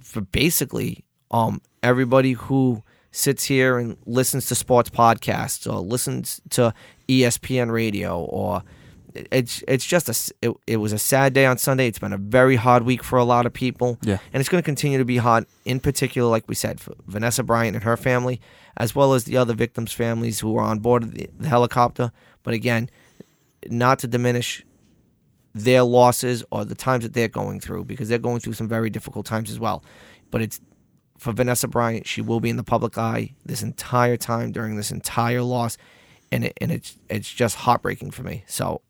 for 0.00 0.20
basically 0.20 1.04
um 1.32 1.60
everybody 1.82 2.32
who 2.32 2.82
sits 3.10 3.44
here 3.44 3.76
and 3.76 3.96
listens 4.06 4.46
to 4.46 4.54
sports 4.54 4.88
podcasts 4.88 5.66
or 5.70 5.80
listens 5.80 6.40
to 6.50 6.72
ESPN 7.08 7.72
radio 7.72 8.20
or 8.20 8.62
it's 9.14 9.62
it's 9.66 9.84
just 9.84 10.08
a 10.08 10.34
it, 10.42 10.56
it 10.66 10.76
was 10.78 10.92
a 10.92 10.98
sad 10.98 11.32
day 11.32 11.46
on 11.46 11.58
Sunday. 11.58 11.86
It's 11.86 11.98
been 11.98 12.12
a 12.12 12.18
very 12.18 12.56
hard 12.56 12.84
week 12.84 13.02
for 13.02 13.18
a 13.18 13.24
lot 13.24 13.46
of 13.46 13.52
people. 13.52 13.98
Yeah. 14.02 14.18
And 14.32 14.40
it's 14.40 14.48
going 14.48 14.62
to 14.62 14.64
continue 14.64 14.98
to 14.98 15.04
be 15.04 15.16
hard 15.16 15.46
in 15.64 15.80
particular 15.80 16.28
like 16.30 16.48
we 16.48 16.54
said 16.54 16.80
for 16.80 16.94
Vanessa 17.06 17.42
Bryant 17.42 17.76
and 17.76 17.84
her 17.84 17.96
family 17.96 18.40
as 18.76 18.94
well 18.94 19.12
as 19.12 19.24
the 19.24 19.36
other 19.36 19.54
victims' 19.54 19.92
families 19.92 20.40
who 20.40 20.52
were 20.52 20.62
on 20.62 20.78
board 20.78 21.12
the, 21.12 21.28
the 21.38 21.48
helicopter. 21.48 22.12
But 22.42 22.54
again, 22.54 22.88
not 23.68 23.98
to 24.00 24.06
diminish 24.06 24.64
their 25.54 25.82
losses 25.82 26.44
or 26.50 26.64
the 26.64 26.74
times 26.74 27.02
that 27.02 27.12
they're 27.12 27.28
going 27.28 27.60
through 27.60 27.84
because 27.84 28.08
they're 28.08 28.18
going 28.18 28.40
through 28.40 28.52
some 28.52 28.68
very 28.68 28.90
difficult 28.90 29.26
times 29.26 29.50
as 29.50 29.58
well. 29.58 29.82
But 30.30 30.42
it's 30.42 30.60
for 31.18 31.32
Vanessa 31.32 31.66
Bryant, 31.66 32.06
she 32.06 32.20
will 32.20 32.40
be 32.40 32.48
in 32.48 32.56
the 32.56 32.64
public 32.64 32.96
eye 32.96 33.34
this 33.44 33.62
entire 33.62 34.16
time 34.16 34.52
during 34.52 34.76
this 34.76 34.92
entire 34.92 35.42
loss, 35.42 35.76
and 36.30 36.44
it, 36.44 36.52
and 36.60 36.70
it's 36.70 36.96
it's 37.10 37.32
just 37.32 37.56
heartbreaking 37.56 38.12
for 38.12 38.22
me. 38.22 38.44
So 38.46 38.82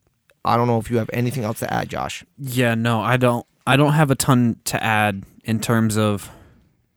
I 0.48 0.56
don't 0.56 0.66
know 0.66 0.78
if 0.78 0.90
you 0.90 0.96
have 0.96 1.10
anything 1.12 1.44
else 1.44 1.58
to 1.58 1.70
add, 1.70 1.90
Josh. 1.90 2.24
Yeah, 2.38 2.74
no, 2.74 3.02
I 3.02 3.18
don't. 3.18 3.44
I 3.66 3.76
don't 3.76 3.92
have 3.92 4.10
a 4.10 4.14
ton 4.14 4.56
to 4.64 4.82
add 4.82 5.24
in 5.44 5.60
terms 5.60 5.98
of 5.98 6.30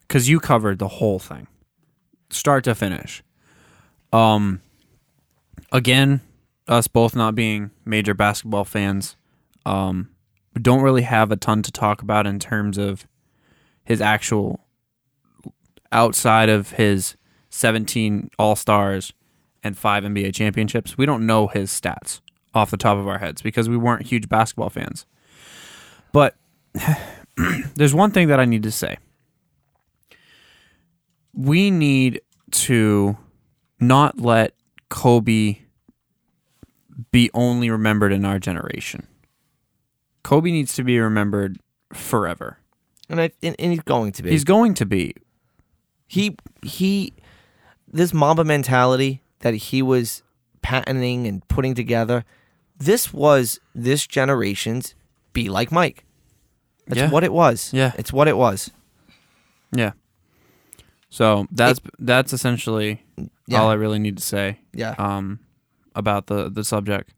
because 0.08 0.29
you 0.29 0.39
covered 0.39 0.79
the 0.79 0.88
whole 0.88 1.20
thing, 1.20 1.48
start 2.29 2.63
to 2.63 2.74
finish. 2.74 3.22
Um, 4.13 4.62
again, 5.70 6.22
us 6.70 6.88
both 6.88 7.13
not 7.13 7.36
being 7.36 7.72
major 7.84 8.13
basketball 8.13 8.63
fans, 8.63 9.17
um, 9.65 10.12
don't 10.62 10.81
really 10.81 11.01
have 11.01 11.29
a 11.29 11.36
ton 11.36 11.62
to 11.63 11.74
talk 11.74 12.01
about 12.01 12.25
in 12.25 12.39
terms 12.39 12.77
of 12.77 13.05
his 13.84 14.00
actual 14.00 14.62
outside 15.91 16.48
of 16.48 16.72
his 16.72 17.17
17 17.50 18.29
All 18.39 18.55
Stars 18.55 19.12
and 19.62 19.77
five 19.77 20.05
NBA 20.05 20.34
championships. 20.34 20.98
We 20.98 21.05
don't 21.05 21.25
know 21.25 21.48
his 21.48 21.70
stats 21.70 22.22
off 22.53 22.72
the 22.72 22.77
top 22.77 22.98
of 22.98 23.08
our 23.08 23.17
heads 23.20 23.41
because 23.41 23.70
we 23.70 23.77
weren't 23.77 24.05
huge 24.05 24.27
basketball 24.29 24.70
fans. 24.70 25.05
But 26.12 26.36
there's 27.75 27.93
one 27.93 28.12
thing 28.12 28.27
that 28.27 28.39
I 28.39 28.46
need 28.46 28.63
to 28.63 28.72
say. 28.72 28.98
We 31.34 31.72
need 31.72 32.22
to 32.51 33.17
not 33.79 34.20
let 34.20 34.53
Kobe 34.89 35.60
be 37.12 37.29
only 37.34 37.70
remembered 37.70 38.12
in 38.12 38.25
our 38.25 38.39
generation. 38.39 39.08
Kobe 40.24 40.51
needs 40.51 40.74
to 40.75 40.84
be 40.84 41.00
remembered 41.00 41.60
forever. 41.93 42.58
And 43.10 43.20
I 43.20 43.31
and, 43.41 43.55
and 43.58 43.72
he's 43.72 43.81
going 43.81 44.12
to 44.13 44.24
be. 44.24 44.29
He's 44.29 44.43
going 44.43 44.74
to 44.75 44.86
be. 44.86 45.15
he 46.08 46.38
he 46.62 47.13
this 47.91 48.13
Mamba 48.13 48.43
mentality 48.43 49.22
that 49.39 49.53
he 49.53 49.81
was 49.81 50.24
patenting 50.62 51.27
and 51.27 51.46
putting 51.48 51.75
together. 51.75 52.24
This 52.82 53.14
was 53.14 53.60
this 53.76 54.08
generation's 54.08 54.96
be 55.34 55.50
like 55.50 55.72
Mike. 55.72 56.04
That's 56.88 57.00
Yeah. 57.00 57.10
what 57.10 57.24
it 57.24 57.32
was. 57.32 57.72
Yeah. 57.74 57.92
It's 57.98 58.12
what 58.12 58.28
it 58.28 58.36
was. 58.38 58.72
Yeah. 59.72 59.92
So 61.10 61.46
that's 61.52 61.80
that's 62.00 62.34
essentially 62.34 63.04
Yeah. 63.48 63.62
all 63.62 63.70
I 63.70 63.74
really 63.74 64.00
need 64.00 64.18
to 64.18 64.24
say 64.24 64.60
Yeah. 64.74 64.96
um, 64.98 65.40
about 65.96 66.28
the 66.28 66.50
the 66.50 66.64
subject. 66.64 67.14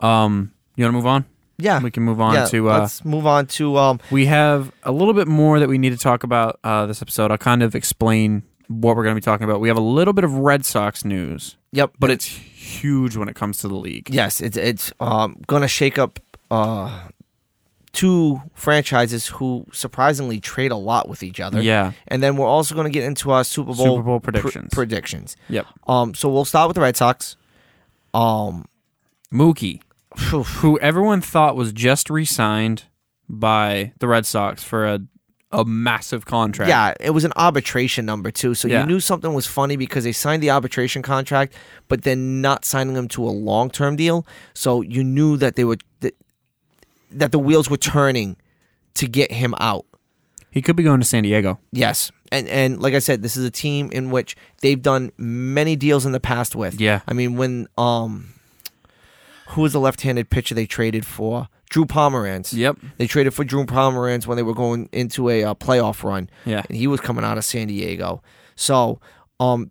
Um, 0.00 0.52
you 0.76 0.84
want 0.84 0.92
to 0.92 0.96
move 0.96 1.06
on? 1.06 1.24
yeah. 1.58 1.80
We 1.82 1.90
can 1.90 2.04
move 2.04 2.20
on 2.20 2.34
yeah. 2.34 2.44
to. 2.46 2.70
Uh, 2.70 2.78
Let's 2.80 3.04
move 3.04 3.26
on 3.26 3.46
to 3.46 3.76
um 3.78 4.00
we 4.10 4.26
have 4.26 4.70
a 4.84 4.92
little 4.92 5.14
bit 5.14 5.26
more 5.28 5.58
that 5.58 5.68
we 5.68 5.78
need 5.78 5.90
to 5.90 5.96
talk 5.98 6.22
about 6.24 6.60
uh, 6.62 6.86
this 6.86 7.02
episode. 7.02 7.30
I'll 7.30 7.38
kind 7.38 7.62
of 7.62 7.74
explain 7.74 8.42
what 8.68 8.96
we're 8.96 9.02
going 9.04 9.14
to 9.16 9.20
be 9.20 9.24
talking 9.24 9.44
about. 9.44 9.60
We 9.60 9.68
have 9.68 9.76
a 9.78 9.80
little 9.80 10.12
bit 10.12 10.24
of 10.24 10.34
Red 10.34 10.64
Sox 10.64 11.04
news, 11.04 11.56
yep, 11.72 11.92
but 11.98 12.10
it's 12.10 12.28
huge 12.68 13.16
when 13.16 13.28
it 13.28 13.34
comes 13.36 13.58
to 13.58 13.68
the 13.68 13.74
league. 13.76 14.08
yes, 14.10 14.40
it's 14.40 14.56
it's 14.56 14.92
um 15.00 15.36
going 15.46 15.62
to 15.62 15.68
shake 15.68 15.98
up 15.98 16.20
uh 16.50 17.08
two 17.92 18.40
franchises 18.54 19.26
who 19.28 19.64
surprisingly 19.72 20.38
trade 20.40 20.70
a 20.70 20.76
lot 20.76 21.08
with 21.08 21.22
each 21.22 21.40
other. 21.40 21.60
Yeah. 21.60 21.92
And 22.06 22.22
then 22.22 22.36
we're 22.36 22.46
also 22.46 22.74
going 22.74 22.84
to 22.84 22.90
get 22.92 23.02
into 23.04 23.30
our 23.30 23.42
Super 23.44 23.74
Bowl, 23.74 23.86
Super 23.96 24.02
Bowl 24.02 24.20
pr- 24.20 24.30
predictions. 24.30 24.68
predictions. 24.72 25.36
Yep. 25.48 25.66
Um 25.86 26.14
so 26.14 26.28
we'll 26.28 26.44
start 26.44 26.68
with 26.68 26.74
the 26.74 26.80
Red 26.82 26.96
Sox. 26.96 27.36
Um 28.14 28.66
Mookie, 29.32 29.80
who 30.60 30.78
everyone 30.80 31.20
thought 31.20 31.56
was 31.56 31.72
just 31.72 32.08
re-signed 32.10 32.84
by 33.28 33.92
the 33.98 34.08
Red 34.08 34.26
Sox 34.26 34.62
for 34.62 34.86
a 34.86 35.00
a 35.50 35.64
massive 35.64 36.26
contract. 36.26 36.68
Yeah, 36.68 36.92
it 37.00 37.10
was 37.10 37.24
an 37.24 37.32
arbitration 37.36 38.04
number 38.04 38.30
too. 38.30 38.54
So 38.54 38.68
Yeah. 38.68 38.80
you 38.80 38.86
knew 38.86 39.00
something 39.00 39.32
was 39.32 39.46
funny 39.46 39.76
because 39.76 40.04
they 40.04 40.12
signed 40.12 40.42
the 40.42 40.50
arbitration 40.50 41.00
contract, 41.02 41.54
but 41.88 42.02
then 42.02 42.40
not 42.42 42.64
signing 42.66 42.94
him 42.96 43.08
to 43.08 43.24
a 43.24 43.30
long 43.32 43.70
term 43.70 43.96
deal. 43.96 44.26
So 44.54 44.82
you 44.82 45.02
knew 45.02 45.36
that 45.38 45.56
they 45.56 45.64
were 45.64 45.78
that, 46.00 46.14
that 47.10 47.32
the 47.32 47.38
wheels 47.38 47.70
were 47.70 47.78
turning 47.78 48.36
to 48.94 49.06
get 49.06 49.32
him 49.32 49.54
out. 49.58 49.86
he 50.50 50.60
could 50.62 50.76
be 50.76 50.82
going 50.82 51.00
to 51.00 51.06
San 51.06 51.22
Diego. 51.22 51.58
Yes. 51.72 52.10
And 52.30 52.46
and 52.48 52.82
like 52.82 52.92
I 52.94 52.98
said, 52.98 53.22
this 53.22 53.36
is 53.36 53.44
a 53.44 53.50
team 53.50 53.88
in 53.92 54.10
which 54.10 54.36
they've 54.60 54.80
done 54.82 55.12
many 55.16 55.76
deals 55.76 56.04
in 56.04 56.12
the 56.12 56.20
past 56.20 56.54
with. 56.56 56.78
Yeah. 56.80 57.00
I 57.08 57.14
mean 57.14 57.36
when 57.38 57.68
um 57.78 58.34
who 59.50 59.62
was 59.62 59.72
the 59.72 59.80
left 59.80 60.02
handed 60.02 60.28
pitcher 60.28 60.54
they 60.54 60.66
traded 60.66 61.06
for? 61.06 61.48
Drew 61.68 61.84
Pomeranz. 61.84 62.52
Yep. 62.52 62.78
They 62.96 63.06
traded 63.06 63.34
for 63.34 63.44
Drew 63.44 63.64
Pomeranz 63.64 64.26
when 64.26 64.36
they 64.36 64.42
were 64.42 64.54
going 64.54 64.88
into 64.92 65.28
a 65.28 65.44
uh, 65.44 65.54
playoff 65.54 66.02
run. 66.02 66.30
Yeah. 66.44 66.62
and 66.68 66.76
he 66.76 66.86
was 66.86 67.00
coming 67.00 67.24
out 67.24 67.38
of 67.38 67.44
San 67.44 67.68
Diego. 67.68 68.22
So, 68.56 69.00
um, 69.38 69.70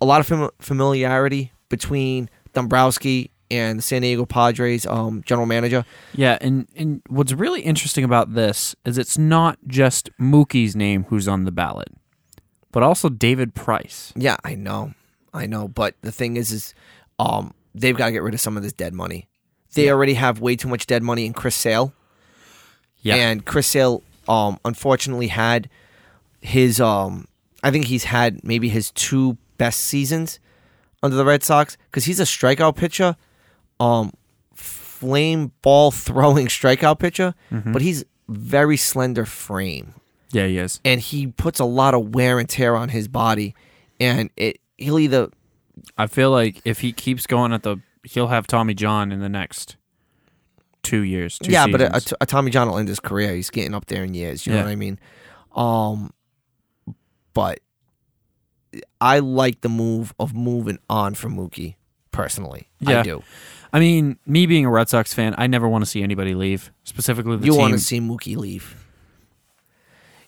a 0.00 0.04
lot 0.04 0.20
of 0.20 0.26
fam- 0.26 0.50
familiarity 0.60 1.52
between 1.68 2.28
Dombrowski 2.52 3.30
and 3.50 3.78
the 3.78 3.82
San 3.82 4.02
Diego 4.02 4.26
Padres 4.26 4.86
um, 4.86 5.22
general 5.24 5.46
manager. 5.46 5.84
Yeah, 6.14 6.38
and 6.40 6.68
and 6.76 7.02
what's 7.08 7.32
really 7.32 7.62
interesting 7.62 8.04
about 8.04 8.34
this 8.34 8.76
is 8.84 8.98
it's 8.98 9.16
not 9.18 9.58
just 9.66 10.10
Mookie's 10.18 10.76
name 10.76 11.04
who's 11.04 11.26
on 11.26 11.44
the 11.44 11.52
ballot, 11.52 11.88
but 12.72 12.82
also 12.82 13.08
David 13.08 13.54
Price. 13.54 14.12
Yeah, 14.16 14.36
I 14.44 14.54
know, 14.54 14.92
I 15.32 15.46
know. 15.46 15.68
But 15.68 15.94
the 16.02 16.12
thing 16.12 16.36
is, 16.36 16.52
is 16.52 16.74
um, 17.18 17.54
they've 17.74 17.96
got 17.96 18.06
to 18.06 18.12
get 18.12 18.22
rid 18.22 18.34
of 18.34 18.40
some 18.40 18.56
of 18.56 18.62
this 18.62 18.72
dead 18.72 18.94
money. 18.94 19.27
They 19.74 19.90
already 19.90 20.14
have 20.14 20.40
way 20.40 20.56
too 20.56 20.68
much 20.68 20.86
dead 20.86 21.02
money 21.02 21.26
in 21.26 21.32
Chris 21.32 21.54
Sale. 21.54 21.92
Yeah. 23.02 23.14
And 23.16 23.44
Chris 23.44 23.66
Sale, 23.68 24.02
um, 24.28 24.58
unfortunately 24.64 25.28
had 25.28 25.68
his 26.40 26.80
um, 26.80 27.26
I 27.62 27.70
think 27.70 27.86
he's 27.86 28.04
had 28.04 28.42
maybe 28.44 28.68
his 28.68 28.90
two 28.92 29.36
best 29.56 29.80
seasons 29.80 30.38
under 31.02 31.16
the 31.16 31.24
Red 31.24 31.42
Sox 31.44 31.76
because 31.90 32.04
he's 32.06 32.20
a 32.20 32.24
strikeout 32.24 32.76
pitcher, 32.76 33.16
um, 33.80 34.12
flame 34.54 35.52
ball 35.62 35.90
throwing 35.92 36.46
strikeout 36.48 36.98
pitcher, 36.98 37.34
but 37.50 37.82
he's 37.82 38.04
very 38.28 38.76
slender 38.76 39.24
frame 39.24 39.94
Yeah, 40.32 40.46
he 40.46 40.58
is. 40.58 40.80
and 40.84 41.00
he 41.00 41.28
puts 41.28 41.60
a 41.60 41.64
lot 41.64 41.94
of 41.94 42.14
wear 42.14 42.38
and 42.38 42.48
tear 42.48 42.76
on 42.76 42.88
his 42.90 43.08
body, 43.08 43.54
and 44.00 44.30
it 44.36 44.60
he'll 44.76 44.98
either 44.98 45.28
I 45.96 46.06
feel 46.08 46.30
like 46.30 46.60
if 46.64 46.80
he 46.80 46.92
keeps 46.92 47.26
going 47.26 47.52
at 47.52 47.62
the, 47.62 47.78
he'll 48.08 48.28
have 48.28 48.46
Tommy 48.46 48.74
John 48.74 49.12
in 49.12 49.20
the 49.20 49.28
next 49.28 49.76
two 50.82 51.02
years. 51.02 51.38
Two 51.38 51.52
yeah, 51.52 51.66
but 51.66 51.80
a, 51.80 52.16
a, 52.20 52.26
Tommy 52.26 52.50
John 52.50 52.68
will 52.68 52.78
end 52.78 52.88
his 52.88 53.00
career. 53.00 53.34
He's 53.34 53.50
getting 53.50 53.74
up 53.74 53.86
there 53.86 54.04
in 54.04 54.14
years. 54.14 54.46
You 54.46 54.54
know 54.54 54.62
what 54.62 54.68
I 54.68 54.76
mean? 54.76 54.98
Um, 55.54 56.12
but 57.34 57.60
I 59.00 59.18
like 59.18 59.60
the 59.60 59.68
move 59.68 60.14
of 60.18 60.34
moving 60.34 60.78
on 60.88 61.14
from 61.14 61.36
Mookie 61.36 61.76
personally. 62.10 62.68
Yeah. 62.80 63.00
I 63.00 63.02
do. 63.02 63.22
I 63.72 63.80
mean, 63.80 64.18
me 64.24 64.46
being 64.46 64.64
a 64.64 64.70
Red 64.70 64.88
Sox 64.88 65.12
fan, 65.12 65.34
I 65.36 65.46
never 65.46 65.68
want 65.68 65.84
to 65.84 65.90
see 65.90 66.02
anybody 66.02 66.34
leave, 66.34 66.72
specifically 66.84 67.36
the 67.36 67.46
you 67.46 67.52
team. 67.52 67.60
want 67.60 67.74
to 67.74 67.78
see 67.78 68.00
Mookie 68.00 68.36
leave. 68.36 68.86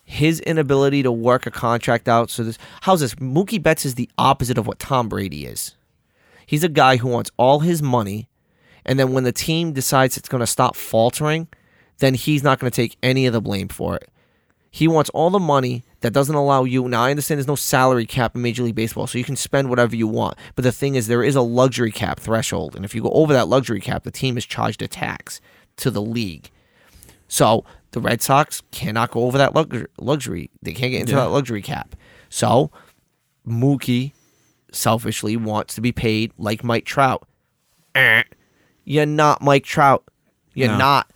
His 0.04 0.40
inability 0.40 1.02
to 1.04 1.12
work 1.12 1.46
a 1.46 1.50
contract 1.50 2.08
out. 2.08 2.28
So 2.30 2.44
this, 2.44 2.58
how's 2.82 3.00
this? 3.00 3.14
Mookie 3.14 3.62
Betts 3.62 3.86
is 3.86 3.94
the 3.94 4.10
opposite 4.18 4.58
of 4.58 4.66
what 4.66 4.78
Tom 4.78 5.08
Brady 5.08 5.46
is. 5.46 5.76
He's 6.50 6.64
a 6.64 6.68
guy 6.68 6.96
who 6.96 7.06
wants 7.06 7.30
all 7.36 7.60
his 7.60 7.80
money, 7.80 8.28
and 8.84 8.98
then 8.98 9.12
when 9.12 9.22
the 9.22 9.30
team 9.30 9.72
decides 9.72 10.16
it's 10.16 10.28
going 10.28 10.40
to 10.40 10.48
stop 10.48 10.74
faltering, 10.74 11.46
then 11.98 12.14
he's 12.14 12.42
not 12.42 12.58
going 12.58 12.68
to 12.72 12.74
take 12.74 12.96
any 13.04 13.24
of 13.26 13.32
the 13.32 13.40
blame 13.40 13.68
for 13.68 13.94
it. 13.94 14.08
He 14.68 14.88
wants 14.88 15.10
all 15.10 15.30
the 15.30 15.38
money 15.38 15.84
that 16.00 16.12
doesn't 16.12 16.34
allow 16.34 16.64
you. 16.64 16.88
Now, 16.88 17.02
I 17.04 17.10
understand 17.10 17.38
there's 17.38 17.46
no 17.46 17.54
salary 17.54 18.04
cap 18.04 18.34
in 18.34 18.42
Major 18.42 18.64
League 18.64 18.74
Baseball, 18.74 19.06
so 19.06 19.16
you 19.16 19.22
can 19.22 19.36
spend 19.36 19.68
whatever 19.70 19.94
you 19.94 20.08
want. 20.08 20.36
But 20.56 20.64
the 20.64 20.72
thing 20.72 20.96
is, 20.96 21.06
there 21.06 21.22
is 21.22 21.36
a 21.36 21.40
luxury 21.40 21.92
cap 21.92 22.18
threshold. 22.18 22.74
And 22.74 22.84
if 22.84 22.96
you 22.96 23.02
go 23.02 23.10
over 23.10 23.32
that 23.32 23.46
luxury 23.46 23.80
cap, 23.80 24.02
the 24.02 24.10
team 24.10 24.36
is 24.36 24.44
charged 24.44 24.82
a 24.82 24.88
tax 24.88 25.40
to 25.76 25.88
the 25.88 26.02
league. 26.02 26.50
So 27.28 27.64
the 27.92 28.00
Red 28.00 28.22
Sox 28.22 28.62
cannot 28.72 29.12
go 29.12 29.22
over 29.24 29.38
that 29.38 29.54
lux- 29.54 29.86
luxury. 30.00 30.50
They 30.62 30.72
can't 30.72 30.90
get 30.90 31.00
into 31.02 31.12
Yeah. 31.12 31.20
that 31.26 31.30
luxury 31.30 31.62
cap. 31.62 31.94
So 32.28 32.72
Mookie 33.46 34.12
selfishly 34.72 35.36
wants 35.36 35.74
to 35.74 35.80
be 35.80 35.92
paid 35.92 36.32
like 36.38 36.62
Mike 36.64 36.84
Trout. 36.84 37.26
Eh. 37.94 38.22
You're 38.84 39.06
not 39.06 39.42
Mike 39.42 39.64
Trout. 39.64 40.04
You're 40.54 40.68
No. 40.68 40.78
not. 40.78 41.10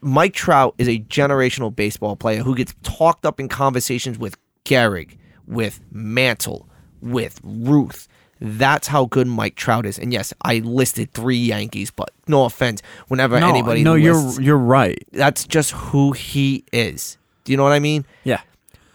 Mike 0.00 0.34
Trout 0.34 0.74
is 0.78 0.88
a 0.88 0.98
generational 1.00 1.74
baseball 1.74 2.14
player 2.16 2.42
who 2.42 2.54
gets 2.54 2.74
talked 2.82 3.24
up 3.24 3.40
in 3.40 3.48
conversations 3.48 4.18
with 4.18 4.36
Gehrig, 4.64 5.16
with 5.46 5.80
Mantle, 5.90 6.68
with 7.00 7.40
Ruth. 7.42 8.06
That's 8.40 8.88
how 8.88 9.06
good 9.06 9.26
Mike 9.26 9.54
Trout 9.56 9.86
is. 9.86 9.98
And 9.98 10.12
yes, 10.12 10.34
I 10.42 10.58
listed 10.58 11.12
three 11.12 11.38
Yankees, 11.38 11.90
but 11.90 12.10
no 12.28 12.44
offense. 12.44 12.82
Whenever 13.08 13.40
no, 13.40 13.48
anybody 13.48 13.82
no, 13.82 13.94
lists, 13.94 14.36
you're 14.36 14.44
you're 14.44 14.58
right. 14.58 15.02
that's 15.12 15.46
just 15.46 15.70
who 15.72 16.12
he 16.12 16.64
is. 16.72 17.16
Do 17.44 17.52
you 17.52 17.56
know 17.56 17.62
what 17.62 17.72
I 17.72 17.78
mean? 17.78 18.04
Yeah, 18.24 18.40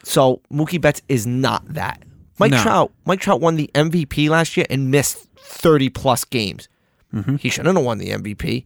So 0.03 0.41
Mookie 0.51 0.79
Betts 0.81 1.01
is 1.09 1.25
not 1.25 1.63
that. 1.73 2.03
Mike 2.39 2.51
No. 2.51 2.61
Trout, 2.61 2.91
Mike 3.05 3.19
Trout 3.19 3.41
won 3.41 3.55
the 3.57 3.69
MVP 3.75 4.29
last 4.29 4.55
year 4.57 4.65
and 4.69 4.89
missed 4.89 5.27
thirty 5.37 5.89
plus 5.89 6.23
games. 6.25 6.67
Mm-hmm. 7.13 7.35
He 7.37 7.49
shouldn't 7.49 7.75
have 7.75 7.85
won 7.85 7.97
the 7.97 8.09
MVP. 8.09 8.65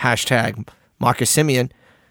Hashtag 0.00 0.68
Marcus 0.98 1.34
Semien. 1.34 1.70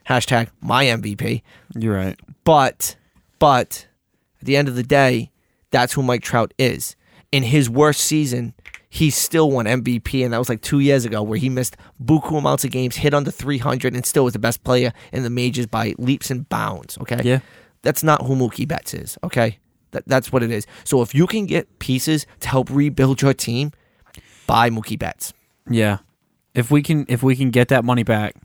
Hashtag 0.10 0.50
my 0.62 0.86
MVP. 0.86 1.42
you're 1.76 1.96
right. 1.96 2.20
But, 2.46 2.96
but 3.40 3.88
at 4.40 4.46
the 4.46 4.56
end 4.56 4.70
of 4.70 4.76
the 4.76 4.84
day, 4.84 5.32
that's 5.72 5.94
who 5.94 6.02
Mike 6.04 6.22
Trout 6.24 6.54
is. 6.58 6.96
In 7.34 7.44
his 7.44 7.70
worst 7.70 8.00
season, 8.02 8.54
he 8.90 9.10
still 9.10 9.52
won 9.52 9.66
MVP, 9.66 10.24
and 10.24 10.32
that 10.34 10.38
was 10.38 10.48
like 10.48 10.62
two 10.62 10.80
years 10.80 11.04
ago, 11.04 11.22
where 11.22 11.38
he 11.38 11.50
missed 11.50 11.76
buku 12.02 12.38
amounts 12.38 12.64
of 12.64 12.72
games, 12.72 12.96
hit 12.96 13.14
under 13.14 13.30
300, 13.32 13.94
and 13.94 14.06
still 14.06 14.24
was 14.24 14.32
the 14.32 14.40
best 14.40 14.64
player 14.64 14.94
in 15.12 15.24
the 15.24 15.30
majors 15.30 15.66
by 15.68 15.94
leaps 15.98 16.32
and 16.32 16.48
bounds. 16.48 16.98
Okay, 17.00 17.20
Yeah. 17.26 17.40
that's 17.82 18.02
not 18.02 18.26
who 18.26 18.36
Mookie 18.38 18.66
Betts 18.68 18.94
is. 18.94 19.18
Okay, 19.26 19.60
that, 19.92 20.04
that's 20.08 20.32
what 20.32 20.44
it 20.44 20.52
is. 20.52 20.66
So 20.84 21.02
if 21.02 21.14
you 21.16 21.28
can 21.28 21.46
get 21.46 21.80
pieces 21.80 22.26
to 22.42 22.50
help 22.50 22.70
rebuild 22.70 23.22
your 23.22 23.34
team, 23.34 23.72
buy 24.48 24.70
Mookie 24.70 24.98
Betts. 25.00 25.34
Yeah. 25.70 26.00
If 26.54 26.72
we 26.72 26.82
can 26.82 27.06
if 27.08 27.22
we 27.24 27.36
can 27.36 27.52
get 27.52 27.68
that 27.70 27.84
money 27.86 28.04
back 28.04 28.36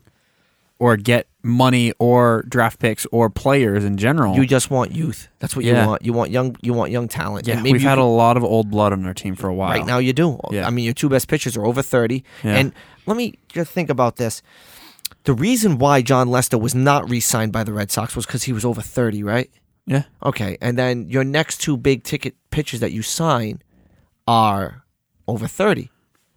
or 0.78 0.96
get 0.96 1.26
money 1.44 1.92
or 1.98 2.44
draft 2.48 2.78
picks 2.78 3.07
or 3.12 3.31
players 3.31 3.85
in 3.85 3.96
general. 3.96 4.35
You 4.37 4.46
just 4.46 4.70
want 4.70 4.92
youth. 4.92 5.28
That's 5.38 5.55
what 5.57 5.64
Yeah. 5.64 5.83
you 5.83 5.88
want. 5.88 6.05
You 6.05 6.12
want 6.12 6.31
young. 6.31 6.57
You 6.61 6.72
want 6.72 6.90
young 6.90 7.09
talent. 7.09 7.46
yeah, 7.46 7.62
we've 7.62 7.81
had 7.81 7.90
can- 7.96 7.98
a 8.00 8.09
lot 8.11 8.37
of 8.37 8.44
old 8.44 8.70
blood 8.70 8.92
on 8.92 9.05
our 9.07 9.14
team 9.14 9.35
for 9.37 9.48
a 9.48 9.55
while. 9.55 9.70
Right 9.70 9.87
now, 9.87 9.98
you 9.98 10.12
do. 10.12 10.38
Yeah. 10.50 10.66
I 10.66 10.70
mean, 10.70 10.85
your 10.85 10.94
two 10.94 11.09
best 11.09 11.28
pitchers 11.28 11.57
are 11.57 11.64
over 11.64 11.83
30. 11.83 12.22
Yeah. 12.44 12.57
And 12.57 12.72
let 13.07 13.16
me 13.16 13.35
just 13.48 13.70
think 13.72 13.90
about 13.90 14.16
this. 14.16 14.42
The 15.24 15.33
reason 15.35 15.78
why 15.78 16.02
Jon 16.02 16.28
Lester 16.28 16.59
was 16.59 16.74
not 16.74 17.09
re 17.09 17.20
signed 17.20 17.52
by 17.52 17.62
the 17.64 17.72
Red 17.72 17.90
Sox 17.92 18.14
was 18.16 18.26
because 18.26 18.42
he 18.44 18.52
was 18.52 18.64
over 18.64 18.81
30, 18.83 19.22
right? 19.22 19.50
Yeah. 19.87 20.05
Okay. 20.23 20.57
And 20.61 20.79
then 20.79 21.09
your 21.09 21.25
next 21.25 21.59
two 21.59 21.77
big 21.77 22.05
ticket 22.05 22.35
pitchers 22.51 22.81
that 22.81 22.92
you 22.92 23.03
sign 23.03 23.62
are 24.27 24.85
over 25.29 25.47
30. 25.47 25.90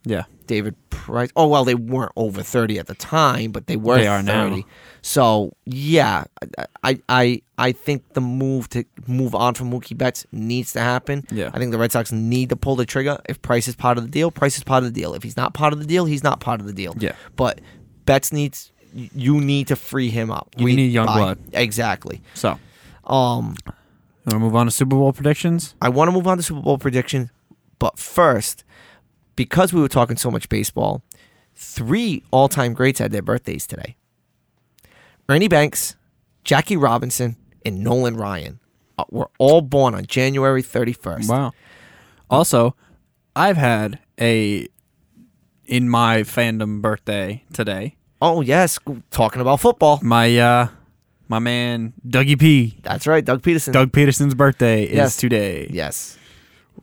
Yeah. 0.04 0.24
David 0.48 0.76
Price. 0.92 1.30
Oh, 1.36 1.48
well, 1.48 1.66
they 1.66 1.74
weren't 1.76 2.12
over 2.16 2.44
30 2.44 2.78
at 2.80 2.86
the 2.88 2.94
time, 2.96 3.52
but 3.52 3.66
they 3.68 3.76
were 3.78 3.98
They 3.98 4.08
are 4.08 4.22
30. 4.22 4.56
now. 4.58 4.64
So, 5.02 5.54
yeah, 5.66 6.26
I, 6.84 7.00
I 7.10 7.42
I 7.58 7.72
think 7.72 8.14
the 8.14 8.22
move 8.22 8.70
to 8.70 8.84
move 9.08 9.34
on 9.36 9.54
from 9.56 9.72
Mookie 9.72 9.98
Betts 9.98 10.26
needs 10.32 10.74
to 10.74 10.80
happen. 10.82 11.24
Yeah. 11.32 11.50
I 11.54 11.58
think 11.60 11.72
the 11.72 11.78
Red 11.78 11.92
Sox 11.92 12.12
need 12.12 12.50
to 12.50 12.56
pull 12.56 12.76
the 12.76 12.86
trigger. 12.86 13.20
If 13.28 13.42
Price 13.42 13.68
is 13.68 13.76
part 13.76 13.98
of 13.98 14.04
the 14.04 14.10
deal, 14.10 14.30
Price 14.32 14.58
is 14.58 14.64
part 14.64 14.84
of 14.84 14.94
the 14.94 15.00
deal. 15.00 15.14
If 15.16 15.24
he's 15.24 15.38
not 15.38 15.54
part 15.54 15.74
of 15.74 15.80
the 15.80 15.86
deal, 15.86 16.06
he's 16.06 16.24
not 16.24 16.40
part 16.40 16.60
of 16.60 16.66
the 16.68 16.74
deal. 16.74 16.96
Yeah. 17.00 17.14
But 17.36 17.62
Betts 18.06 18.32
needs 18.32 18.72
you 18.94 19.42
need 19.42 19.68
to 19.68 19.76
free 19.76 20.10
him 20.10 20.32
up. 20.32 20.50
We 20.58 20.76
need 20.76 20.92
young 20.92 21.06
buy- 21.08 21.18
blood. 21.18 21.40
Exactly. 21.54 22.22
So, 22.36 22.60
Um 23.06 23.56
you 24.26 24.32
want 24.32 24.42
to 24.42 24.46
move 24.46 24.56
on 24.56 24.66
to 24.66 24.72
Super 24.72 24.96
Bowl 24.96 25.14
predictions? 25.14 25.76
I 25.80 25.90
want 25.90 26.08
to 26.08 26.12
move 26.12 26.26
on 26.26 26.38
to 26.38 26.44
Super 26.44 26.62
Bowl 26.62 26.80
predictions, 26.80 27.30
but 27.78 28.00
first, 28.00 28.64
because 29.36 29.72
we 29.72 29.80
were 29.80 29.88
talking 29.88 30.18
so 30.18 30.32
much 30.32 30.50
baseball, 30.50 31.04
three 31.54 32.24
all-time 32.32 32.74
greats 32.74 32.98
had 32.98 33.12
their 33.12 33.22
birthdays 33.22 33.68
today. 33.68 33.98
Ernie 35.30 35.48
Banks, 35.48 35.96
Jackie 36.44 36.76
Robinson, 36.76 37.36
and 37.64 37.84
Nolan 37.84 38.18
Ryan 38.18 38.60
uh, 38.98 39.04
were 39.12 39.30
all 39.38 39.62
born 39.62 39.94
on 39.94 40.08
January 40.08 40.64
31st. 40.64 41.30
Wow. 41.30 41.52
Also, 42.30 42.76
I've 43.36 43.58
had 43.58 44.00
a 44.20 44.68
in 45.66 45.88
my 45.90 46.22
fandom 46.22 46.82
birthday 46.82 47.44
today. 47.54 47.96
Oh 48.22 48.42
yes, 48.42 48.80
talking 49.12 49.42
about 49.42 49.60
football. 49.60 50.00
My 50.02 50.38
uh 50.38 50.68
my 51.28 51.40
man 51.40 51.94
Dougie 52.08 52.40
P. 52.40 52.78
That's 52.84 53.08
right, 53.08 53.24
Doug 53.24 53.42
Pederson. 53.42 53.74
Doug 53.74 53.92
Pederson's 53.92 54.34
birthday 54.36 54.84
is 54.84 54.96
Yes. 54.96 55.18
today. 55.18 55.70
Yes, 55.72 56.18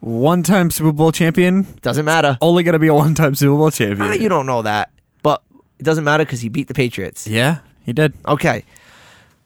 One 0.00 0.42
time 0.42 0.70
Super 0.70 0.92
Bowl 0.92 1.12
champion. 1.12 1.66
doesn't 1.82 2.04
matter. 2.04 2.36
Only 2.40 2.62
gonna 2.62 2.78
be 2.78 2.88
a 2.88 2.94
one 2.94 3.14
time 3.14 3.34
Super 3.34 3.56
Bowl 3.56 3.70
champion. 3.70 4.02
Ah, 4.02 4.12
you 4.14 4.28
don't 4.28 4.46
know 4.46 4.62
that, 4.62 4.90
but 5.22 5.42
it 5.78 5.84
doesn't 5.84 6.04
matter 6.04 6.24
because 6.24 6.40
he 6.40 6.48
beat 6.48 6.68
the 6.68 6.74
Patriots. 6.74 7.26
yeah, 7.26 7.58
he 7.84 7.92
did. 7.92 8.14
Okay. 8.26 8.64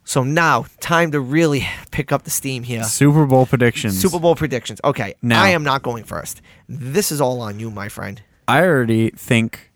So 0.08 0.22
now, 0.22 0.66
time 0.80 1.10
to 1.10 1.20
really 1.20 1.66
pick 1.90 2.12
up 2.12 2.22
the 2.22 2.30
steam 2.30 2.62
here. 2.62 2.84
Super 2.84 3.26
Bowl 3.26 3.44
predictions. 3.44 4.00
Super 4.00 4.20
Bowl 4.20 4.36
predictions. 4.36 4.80
Okay, 4.84 5.14
Now- 5.20 5.42
I 5.42 5.48
am 5.48 5.64
not 5.64 5.82
going 5.82 6.04
first. 6.04 6.40
This 6.68 7.10
is 7.10 7.20
all 7.20 7.40
on 7.40 7.58
you, 7.58 7.72
my 7.72 7.88
friend. 7.88 8.22
I 8.46 8.62
already 8.62 9.10
think 9.10 9.72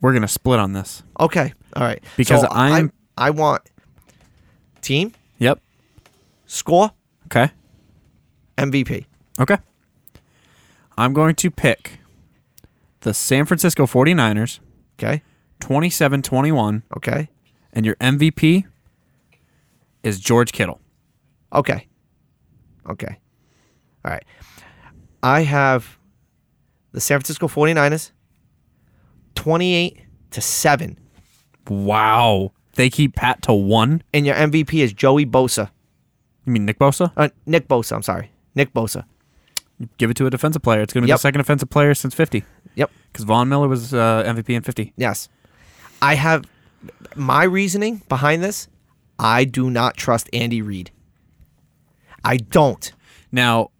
we're 0.00 0.12
gonna 0.12 0.28
split 0.28 0.60
on 0.60 0.74
this. 0.74 1.02
Okay, 1.18 1.52
all 1.74 1.82
right. 1.82 2.00
Because 2.16 2.44
I'm- 2.52 2.92
I, 3.18 3.26
I 3.26 3.30
want 3.30 3.62
team 4.88 5.12
Yep. 5.38 5.60
score 6.46 6.90
Okay. 7.26 7.50
MVP. 8.56 9.04
Okay. 9.38 9.58
I'm 10.96 11.12
going 11.12 11.34
to 11.36 11.50
pick 11.50 12.00
the 13.00 13.12
San 13.14 13.44
Francisco 13.46 13.86
49ers 13.86 14.58
Okay, 14.98 15.22
27-21 15.60 16.82
okay, 16.96 17.28
and 17.72 17.86
your 17.86 17.94
MVP 17.96 18.64
is 20.02 20.18
George 20.18 20.50
Kittle. 20.50 20.80
okay, 21.52 21.86
okay. 22.90 23.18
All 24.04 24.10
right. 24.10 24.24
I 25.22 25.42
have 25.42 25.98
the 26.92 27.00
San 27.00 27.18
Francisco 27.20 27.46
49ers 27.46 28.10
28 29.36 30.00
to 30.32 30.40
7. 30.40 30.98
Wow. 31.68 32.52
They 32.78 32.88
keep 32.90 33.16
Pat 33.16 33.42
to 33.42 33.52
1. 33.52 34.02
And 34.14 34.24
your 34.24 34.36
MVP 34.36 34.74
is 34.84 34.92
Joey 34.92 35.26
Bosa. 35.26 35.68
You 36.46 36.52
mean 36.52 36.64
Nick 36.64 36.78
Bosa? 36.78 37.10
Uh, 37.16 37.28
Nick 37.44 37.66
Bosa, 37.66 37.96
I'm 37.96 38.02
sorry. 38.02 38.30
Nick 38.54 38.72
Bosa. 38.72 39.04
Give 39.98 40.10
it 40.10 40.16
to 40.18 40.26
a 40.26 40.30
defensive 40.30 40.62
player. 40.62 40.80
It's 40.82 40.92
going 40.92 41.02
to 41.02 41.06
be 41.06 41.08
Yep. 41.08 41.16
the 41.16 41.20
second 41.22 41.38
defensive 41.40 41.70
player 41.70 41.92
since 41.92 42.14
50 42.14 42.44
Yep. 42.76 42.90
cuz 43.12 43.24
Von 43.24 43.48
Miller 43.48 43.66
was 43.66 43.92
uh, 43.92 44.22
MVP 44.24 44.54
in 44.54 44.62
50. 44.62 44.92
Yes. 44.96 45.28
I 46.00 46.14
have 46.14 46.44
my 47.16 47.42
reasoning 47.42 48.02
behind 48.08 48.44
this. 48.44 48.68
I 49.18 49.42
do 49.42 49.70
not 49.70 49.96
trust 49.96 50.30
Andy 50.32 50.62
Reid. 50.62 50.92
I 52.24 52.36
don't. 52.36 52.92
Now, 53.32 53.70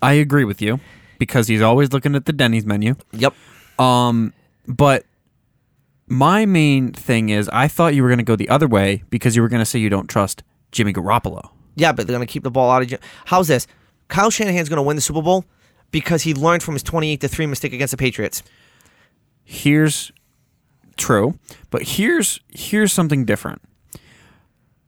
I 0.00 0.14
agree 0.14 0.44
with 0.44 0.62
you 0.62 0.80
because 1.18 1.48
he's 1.48 1.60
always 1.60 1.92
looking 1.92 2.14
at 2.14 2.24
the 2.24 2.32
Denny's 2.32 2.64
menu. 2.64 2.94
Yep. 3.12 3.34
Um, 3.78 4.32
but 4.66 5.04
my 6.12 6.44
main 6.44 6.92
thing 6.92 7.30
is 7.30 7.48
I 7.52 7.68
thought 7.68 7.94
you 7.94 8.02
were 8.02 8.08
going 8.08 8.18
to 8.18 8.24
go 8.24 8.36
the 8.36 8.48
other 8.50 8.68
way 8.68 9.02
because 9.08 9.34
you 9.34 9.42
were 9.42 9.48
going 9.48 9.60
to 9.62 9.66
say 9.66 9.78
you 9.78 9.88
don't 9.88 10.08
trust 10.08 10.42
Jimmy 10.70 10.92
Garoppolo. 10.92 11.50
Yeah, 11.74 11.92
but 11.92 12.06
they're 12.06 12.14
going 12.14 12.26
to 12.26 12.30
keep 12.30 12.42
the 12.42 12.50
ball 12.50 12.70
out 12.70 12.82
of. 12.82 12.88
Jim- 12.88 13.00
How's 13.24 13.48
this? 13.48 13.66
Kyle 14.08 14.28
Shanahan's 14.30 14.68
going 14.68 14.76
to 14.76 14.82
win 14.82 14.96
the 14.96 15.00
Super 15.02 15.22
Bowl 15.22 15.46
because 15.90 16.22
he 16.22 16.34
learned 16.34 16.62
from 16.62 16.74
his 16.74 16.82
28 16.82 17.20
to 17.22 17.28
3 17.28 17.46
mistake 17.46 17.72
against 17.72 17.92
the 17.92 17.96
Patriots. 17.96 18.42
Here's 19.42 20.12
true, 20.96 21.38
but 21.70 21.82
here's 21.82 22.40
here's 22.50 22.92
something 22.92 23.24
different. 23.24 23.62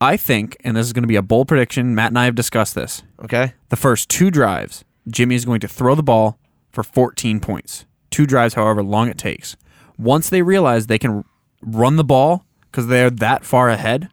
I 0.00 0.18
think, 0.18 0.58
and 0.62 0.76
this 0.76 0.86
is 0.86 0.92
going 0.92 1.04
to 1.04 1.08
be 1.08 1.16
a 1.16 1.22
bold 1.22 1.48
prediction. 1.48 1.94
Matt 1.94 2.08
and 2.10 2.18
I 2.18 2.26
have 2.26 2.34
discussed 2.34 2.74
this. 2.74 3.02
Okay? 3.22 3.54
The 3.70 3.76
first 3.76 4.10
two 4.10 4.30
drives, 4.30 4.84
Jimmy 5.08 5.34
is 5.36 5.46
going 5.46 5.60
to 5.60 5.68
throw 5.68 5.94
the 5.94 6.02
ball 6.02 6.38
for 6.70 6.82
14 6.82 7.40
points. 7.40 7.86
Two 8.10 8.26
drives, 8.26 8.54
however 8.54 8.82
long 8.82 9.08
it 9.08 9.16
takes. 9.16 9.56
Once 9.98 10.28
they 10.30 10.42
realize 10.42 10.86
they 10.86 10.98
can 10.98 11.24
run 11.62 11.96
the 11.96 12.04
ball 12.04 12.44
because 12.70 12.86
they're 12.88 13.10
that 13.10 13.44
far 13.44 13.68
ahead, 13.68 14.08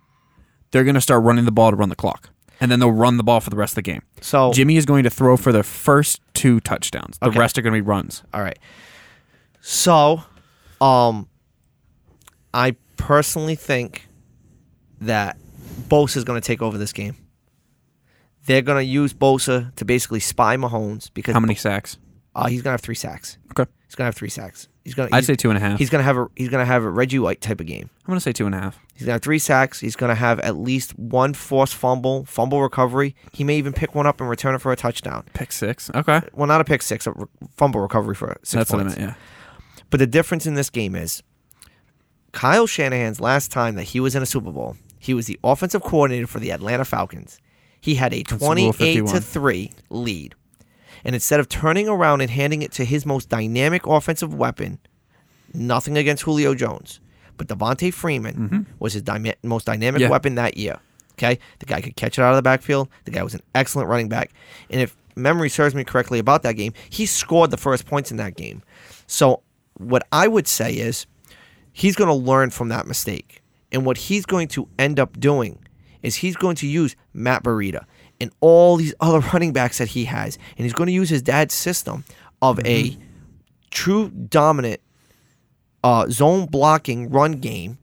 they're 0.72 0.84
going 0.84 0.96
to 0.96 1.02
start 1.02 1.24
running 1.24 1.46
the 1.46 1.52
ball 1.52 1.72
to 1.72 1.76
run 1.78 1.89
the 1.89 1.96
clock. 1.96 2.30
And 2.60 2.72
then 2.72 2.80
they'll 2.80 2.91
run 2.91 3.17
the 3.17 3.24
ball 3.24 3.39
for 3.39 3.50
the 3.50 3.56
rest 3.56 3.72
of 3.72 3.76
the 3.78 3.82
game. 3.82 4.04
So, 4.22 4.54
Jimmy 4.54 4.78
is 4.78 4.86
going 4.86 5.04
to 5.04 5.10
throw 5.10 5.36
for 5.36 5.52
the 5.52 5.63
first 5.63 6.22
two 6.36 6.60
touchdowns. 6.60 7.17
The 7.17 7.28
Okay. 7.30 7.39
rest 7.39 7.58
are 7.58 7.63
going 7.63 7.74
to 7.74 7.78
be 7.78 7.82
runs. 7.82 8.24
all 8.34 8.41
right. 8.44 8.60
So, 9.62 10.24
um, 10.80 11.28
I 12.54 12.76
personally 12.98 13.56
think 13.56 14.08
that 15.00 15.38
Bosa 15.88 16.17
is 16.17 16.24
going 16.24 16.39
to 16.39 16.46
take 16.46 16.62
over 16.62 16.78
this 16.78 16.94
game. 16.94 17.15
They're 18.46 18.62
going 18.62 18.78
to 18.78 18.84
use 18.91 19.13
Bosa 19.13 19.74
to 19.76 19.86
basically 19.86 20.20
spy 20.20 20.56
Mahomes 20.58 21.10
because 21.13 21.34
How 21.34 21.39
many 21.39 21.56
sacks? 21.56 21.98
Uh, 22.36 22.48
he's 22.48 22.62
going 22.62 22.70
to 22.70 22.74
have 22.74 22.82
three 22.82 22.96
sacks. 22.96 23.38
Okay. 23.52 23.70
He's 23.88 23.96
going 23.96 24.04
to 24.06 24.08
have 24.08 24.15
three 24.15 24.30
sacks. 24.30 24.67
He's 24.84 24.96
to 24.96 25.08
I'd 25.12 25.26
say 25.26 25.36
two 25.36 25.50
and 25.50 25.58
a 25.58 25.62
half. 25.62 25.78
He's 25.78 25.89
going 25.89 26.00
to 26.00 26.04
have 26.04 26.17
a. 26.17 26.28
He's 26.36 26.50
to 26.50 26.65
have 26.65 26.84
a 26.84 26.89
Reggie 26.89 27.20
White 27.20 27.39
type 27.41 27.60
of 27.60 27.67
game. 27.67 27.89
I'm 28.04 28.08
going 28.08 28.17
to 28.17 28.22
say 28.22 28.32
two 28.34 28.46
and 28.46 28.56
a 28.56 28.60
half. 28.60 28.80
He's 29.02 29.08
gonna 29.08 29.13
have 29.13 29.24
three 29.24 29.39
sacks. 29.39 29.80
He's 29.80 29.96
gonna 29.96 30.13
have 30.13 30.39
at 30.41 30.58
least 30.58 30.98
one 31.00 31.34
forced 31.34 31.74
fumble, 31.74 32.24
fumble 32.26 32.62
recovery. 32.62 33.15
He 33.34 33.44
may 33.44 33.58
even 33.58 33.74
pick 33.74 33.96
one 33.96 34.06
up 34.06 34.22
and 34.22 34.30
return 34.30 34.54
it 34.54 34.60
for 34.60 34.72
a 34.72 34.76
touchdown. 34.76 35.24
Pick 35.34 35.52
six. 35.52 35.89
Okay. 35.96 36.22
Well, 36.34 36.46
not 36.46 36.62
a 36.62 36.63
pick 36.63 36.84
six, 36.84 37.08
a 37.08 37.12
re- 37.13 37.26
fumble 37.58 37.82
recovery 37.82 38.13
for 38.13 38.38
six 38.44 38.52
That's 38.52 38.72
what 38.72 38.82
I 38.82 38.84
points. 38.84 38.98
meant. 39.00 39.10
Yeah. 39.10 39.15
But 39.89 40.02
the 40.02 40.06
difference 40.06 40.46
in 40.46 40.54
this 40.54 40.70
game 40.70 40.96
is 40.96 41.24
Kyle 42.32 42.67
Shanahan's 42.67 43.20
last 43.20 43.52
time 43.52 43.74
that 43.74 43.86
he 43.86 44.00
was 44.00 44.13
in 44.15 44.22
a 44.22 44.26
Super 44.28 44.52
Bowl, 44.52 44.78
he 45.00 45.15
was 45.15 45.26
the 45.26 45.39
offensive 45.44 45.82
coordinator 45.82 46.28
for 46.28 46.39
the 46.39 46.52
Atlanta 46.52 46.86
Falcons. 46.86 47.39
He 47.80 47.96
had 47.96 48.13
a 48.13 48.22
28 48.22 49.08
to 49.08 49.20
3 49.20 49.72
lead. 49.89 50.36
And 51.04 51.16
instead 51.16 51.40
of 51.40 51.50
turning 51.50 51.88
around 51.90 52.22
and 52.22 52.30
handing 52.30 52.62
it 52.62 52.72
to 52.74 52.86
his 52.86 53.06
most 53.06 53.30
dynamic 53.30 53.86
offensive 53.88 54.34
weapon, 54.34 54.80
nothing 55.54 55.98
against 55.98 56.24
Julio 56.24 56.54
Jones, 56.56 57.00
but 57.38 57.48
Devonta 57.48 57.94
Freeman 57.94 58.68
was 58.80 58.94
his 58.94 59.04
most 59.44 59.66
dynamic 59.66 60.00
Mm-hmm. 60.00 60.02
Yeah. 60.04 60.10
weapon 60.10 60.36
that 60.36 60.58
year. 60.58 60.80
Okay? 61.14 61.40
The 61.60 61.66
guy 61.66 61.82
could 61.82 61.96
catch 61.96 62.18
it 62.18 62.22
out 62.22 62.32
of 62.32 62.36
the 62.36 62.42
backfield. 62.42 62.88
The 63.06 63.12
guy 63.12 63.24
was 63.24 63.34
an 63.34 63.42
excellent 63.56 63.90
running 63.90 64.10
back. 64.10 64.32
And 64.70 64.80
if 64.82 64.96
memory 65.16 65.50
serves 65.50 65.76
me 65.76 65.84
correctly 65.84 66.20
about 66.20 66.44
that 66.44 66.54
game, 66.54 66.74
he 66.90 67.06
scored 67.06 67.52
the 67.52 67.58
first 67.58 67.86
points 67.86 68.12
in 68.12 68.18
that 68.18 68.36
game. 68.36 68.62
So 69.08 69.42
what 69.78 70.08
I 70.12 70.28
would 70.28 70.48
say 70.48 70.74
is 70.74 71.06
he's 71.74 71.96
going 71.96 72.08
to 72.10 72.14
learn 72.14 72.50
from 72.52 72.70
that 72.70 72.88
mistake. 72.88 73.42
And 73.72 73.86
what 73.86 73.98
he's 73.98 74.26
going 74.26 74.48
to 74.50 74.68
end 74.78 75.00
up 75.00 75.20
doing 75.20 75.60
is 76.02 76.16
he's 76.16 76.36
going 76.36 76.56
to 76.58 76.68
use 76.68 76.96
Matt 77.14 77.44
Breida 77.44 77.86
and 78.22 78.32
all 78.40 78.78
these 78.78 78.94
other 79.02 79.20
running 79.34 79.52
backs 79.52 79.80
that 79.80 79.90
he 79.90 80.06
has. 80.06 80.38
And 80.58 80.64
he's 80.64 80.74
going 80.74 80.88
to 80.88 80.94
use 80.94 81.10
his 81.10 81.22
dad's 81.22 81.54
system 81.54 82.06
of 82.42 82.66
a 82.66 82.96
true 83.72 84.10
dominant 84.10 84.80
uh, 85.84 86.08
zone 86.10 86.46
blocking 86.46 87.10
run 87.10 87.34
game, 87.34 87.78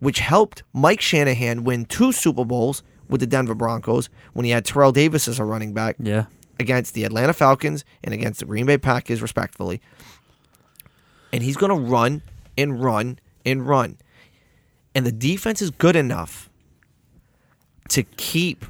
which 0.00 0.18
helped 0.18 0.62
Mike 0.72 1.00
Shanahan 1.00 1.62
win 1.64 1.84
two 1.84 2.10
Super 2.12 2.44
Bowls 2.44 2.82
with 3.08 3.20
the 3.20 3.26
Denver 3.26 3.54
Broncos 3.54 4.08
when 4.32 4.44
he 4.44 4.50
had 4.50 4.64
Terrell 4.64 4.90
Davis 4.92 5.28
as 5.28 5.38
a 5.38 5.44
running 5.44 5.72
back 5.74 5.96
Yeah. 5.98 6.24
against 6.58 6.94
the 6.94 7.04
Atlanta 7.04 7.32
Falcons 7.34 7.84
and 8.02 8.14
against 8.14 8.40
the 8.40 8.46
Green 8.46 8.64
Bay 8.66 8.78
Packers, 8.78 9.20
respectfully. 9.20 9.80
And 11.32 11.42
he's 11.42 11.56
going 11.56 11.70
to 11.70 11.90
run 11.90 12.22
and 12.56 12.82
run 12.82 13.18
and 13.44 13.66
run. 13.66 13.98
And 14.94 15.04
the 15.06 15.12
defense 15.12 15.60
is 15.62 15.70
good 15.70 15.96
enough 15.96 16.48
to 17.90 18.02
keep 18.02 18.64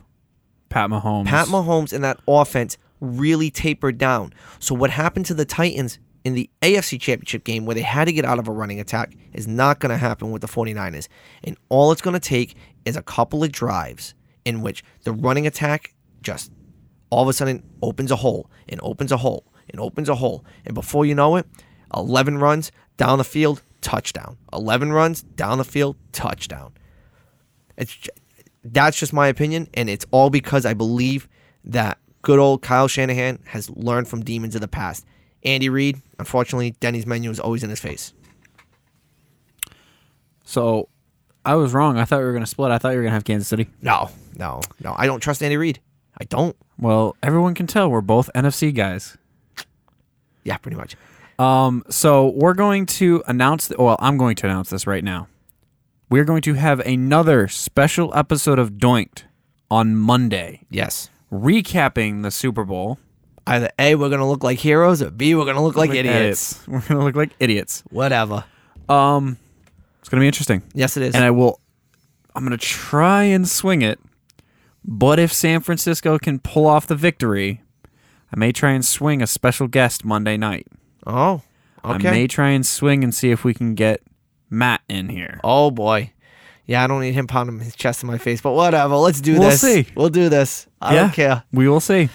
Pat 0.73 0.91
Mahomes. 0.91 1.27
Pat 1.27 1.49
Mahomes 1.49 1.93
and 1.93 2.03
that 2.03 2.19
offense 2.27 2.79
really 3.01 3.51
tapered 3.51 3.99
down. 3.99 4.33
So 4.59 4.75
what 4.75 4.91
happened 4.91 5.27
to 5.27 5.35
the 5.35 5.45
Titans 5.45 5.99
in 6.25 6.35
the 6.35 6.49
AFC 6.63 7.01
Championship 7.01 7.45
game 7.45 7.67
where 7.67 7.75
they 7.75 7.83
had 7.83 8.07
to 8.07 8.13
get 8.13 8.25
out 8.25 8.39
of 8.39 8.49
a 8.49 8.53
running 8.53 8.81
attack 8.81 9.15
is 9.33 9.47
not 9.47 9.81
going 9.81 9.91
to 9.91 9.97
happen 9.97 10.31
with 10.31 10.41
the 10.41 10.49
49ers. 10.49 11.09
And 11.43 11.57
all 11.69 11.93
it's 11.93 12.01
going 12.01 12.15
to 12.15 12.21
take 12.21 12.55
is 12.85 12.97
a 12.97 13.03
couple 13.03 13.43
of 13.43 13.53
drives 13.53 14.15
in 14.45 14.63
which 14.63 14.85
the 15.03 15.13
running 15.13 15.47
attack 15.47 15.95
just 16.23 16.53
all 17.11 17.23
of 17.23 17.29
a 17.29 17.33
sudden 17.33 17.63
opens 17.83 18.11
a 18.11 18.17
hole 18.17 18.49
and 18.69 18.81
opens 18.83 19.13
a 19.13 19.17
hole 19.17 19.45
and 19.69 19.81
opens 19.81 20.09
a 20.09 20.15
hole. 20.15 20.45
And 20.65 20.75
before 20.75 21.05
you 21.05 21.15
know 21.15 21.37
it, 21.37 21.47
11 21.95 22.39
runs 22.39 22.73
down 22.97 23.19
the 23.19 23.25
field, 23.25 23.63
touchdown. 23.81 24.39
11 24.53 24.93
runs 24.93 25.23
down 25.23 25.59
the 25.59 25.65
field, 25.65 25.97
touchdown. 26.13 26.73
It's 27.77 28.09
that's 28.65 28.99
just 28.99 29.13
my 29.13 29.29
opinion, 29.29 29.69
and 29.75 29.91
it's 29.91 30.07
all 30.11 30.31
because 30.31 30.65
I 30.65 30.75
believe 30.75 31.29
that 31.65 31.99
good 32.23 32.39
old 32.39 32.63
Kyle 32.63 32.89
Shanahan 32.89 33.39
has 33.47 33.69
learned 33.71 34.09
from 34.09 34.25
demons 34.25 34.55
of 34.55 34.61
the 34.61 34.69
past. 34.69 35.05
Andy 35.45 35.69
Reid, 35.69 36.01
unfortunately, 36.19 36.73
Denny's 36.81 37.07
menu 37.07 37.31
is 37.31 37.41
always 37.41 37.65
in 37.65 37.71
his 37.71 37.81
face. 37.81 38.13
So 40.45 40.89
I 41.45 41.57
was 41.57 41.75
wrong. 41.75 41.99
I 41.99 42.05
thought 42.05 42.19
we 42.19 42.25
were 42.25 42.33
going 42.33 42.45
to 42.45 42.51
split. 42.51 42.71
I 42.71 42.79
thought 42.79 42.91
you 42.91 42.97
were 42.97 43.03
going 43.03 43.11
to 43.11 43.15
have 43.15 43.25
Kansas 43.25 43.49
City. 43.49 43.69
No, 43.81 44.11
no, 44.37 44.61
no. 44.83 44.95
I 44.97 45.07
don't 45.07 45.21
trust 45.21 45.43
Andy 45.43 45.57
Reid. 45.57 45.81
I 46.21 46.25
don't. 46.25 46.57
Well, 46.79 47.17
everyone 47.23 47.55
can 47.55 47.67
tell 47.67 47.91
we're 47.91 48.01
both 48.01 48.31
NFC 48.35 48.75
guys. 48.75 49.17
Yeah, 50.45 50.57
pretty 50.59 50.77
much. 50.77 50.97
Um, 51.39 51.85
so 51.89 52.29
we're 52.29 52.55
going 52.55 52.87
to 52.87 53.23
announce. 53.27 53.69
The, 53.69 53.77
well, 53.79 53.97
I'm 53.99 54.19
going 54.19 54.37
to 54.37 54.47
announce 54.47 54.71
this 54.71 54.87
right 54.87 55.03
now. 55.03 55.29
We're 56.13 56.25
going 56.25 56.43
to 56.43 56.53
have 56.53 56.81
another 56.81 57.49
special 57.49 58.13
episode 58.15 58.59
of 58.59 58.73
Doink'd 58.73 59.25
on 59.71 59.97
Monday, 59.97 60.61
Yes. 60.69 61.09
recapping 61.33 62.23
the 62.23 62.31
Super 62.31 62.67
Bowl. 62.67 62.99
Either 63.47 63.71
A, 63.79 63.95
we're 63.95 64.11
gonna 64.11 64.29
look 64.29 64.45
like 64.45 64.59
heroes, 64.59 65.01
or 65.01 65.11
B, 65.11 65.35
we're 65.35 65.47
gonna 65.47 65.63
look 65.65 65.75
like 65.75 65.89
idiots. 65.89 66.63
We're 66.69 66.81
going 66.81 66.99
to 67.01 67.05
look 67.05 67.17
like 67.17 67.31
idiots. 67.41 67.83
Whatever. 67.89 68.45
Um, 68.91 69.39
it's 70.01 70.11
going 70.11 70.19
to 70.21 70.25
be 70.25 70.27
interesting. 70.27 70.63
Yes, 70.75 70.99
it 70.99 71.03
is. 71.03 71.15
and 71.15 71.25
I 71.25 71.31
will. 71.31 71.59
I'm 72.37 72.45
gonna 72.45 72.59
try 72.59 73.23
and 73.23 73.49
swing 73.49 73.81
it, 73.81 73.99
but 74.85 75.19
if 75.19 75.33
San 75.33 75.61
Francisco 75.63 76.19
can 76.19 76.41
pull 76.41 76.67
off 76.67 76.87
the 76.87 76.95
victory, 76.95 77.63
I 78.31 78.39
may 78.39 78.53
try 78.53 78.73
and 78.73 78.85
swing 78.85 79.23
a 79.23 79.27
special 79.27 79.67
guest 79.67 80.05
Monday 80.05 80.37
night. 80.37 80.67
oh, 81.07 81.41
okay. 81.83 82.09
I 82.09 82.11
may 82.13 82.27
try 82.27 82.51
and 82.51 82.67
swing 82.67 83.03
and 83.03 83.15
see 83.15 83.31
if 83.31 83.45
we 83.45 83.55
can 83.55 83.75
get 83.75 84.03
Matt 84.53 84.83
in 84.89 85.09
here. 85.09 85.41
oh 85.43 85.71
boy, 85.73 86.13
Yeah, 86.67 86.85
I 86.85 86.87
don't 86.87 87.01
need 87.01 87.15
him 87.15 87.27
pounding 87.27 87.59
his 87.59 87.75
chest 87.75 88.03
in 88.03 88.07
my 88.07 88.19
face, 88.19 88.41
but 88.41 88.53
whatever. 88.53 88.95
Let's 88.97 89.21
do 89.21 89.39
We'll 89.41 89.51
this. 89.51 89.61
see. 89.63 89.87
We'll 89.97 90.11
do 90.11 90.29
this. 90.29 90.67
I 90.81 90.95
don't 90.95 91.13
care. 91.13 91.43
We 91.53 91.69
will 91.69 91.81
see. 91.81 92.09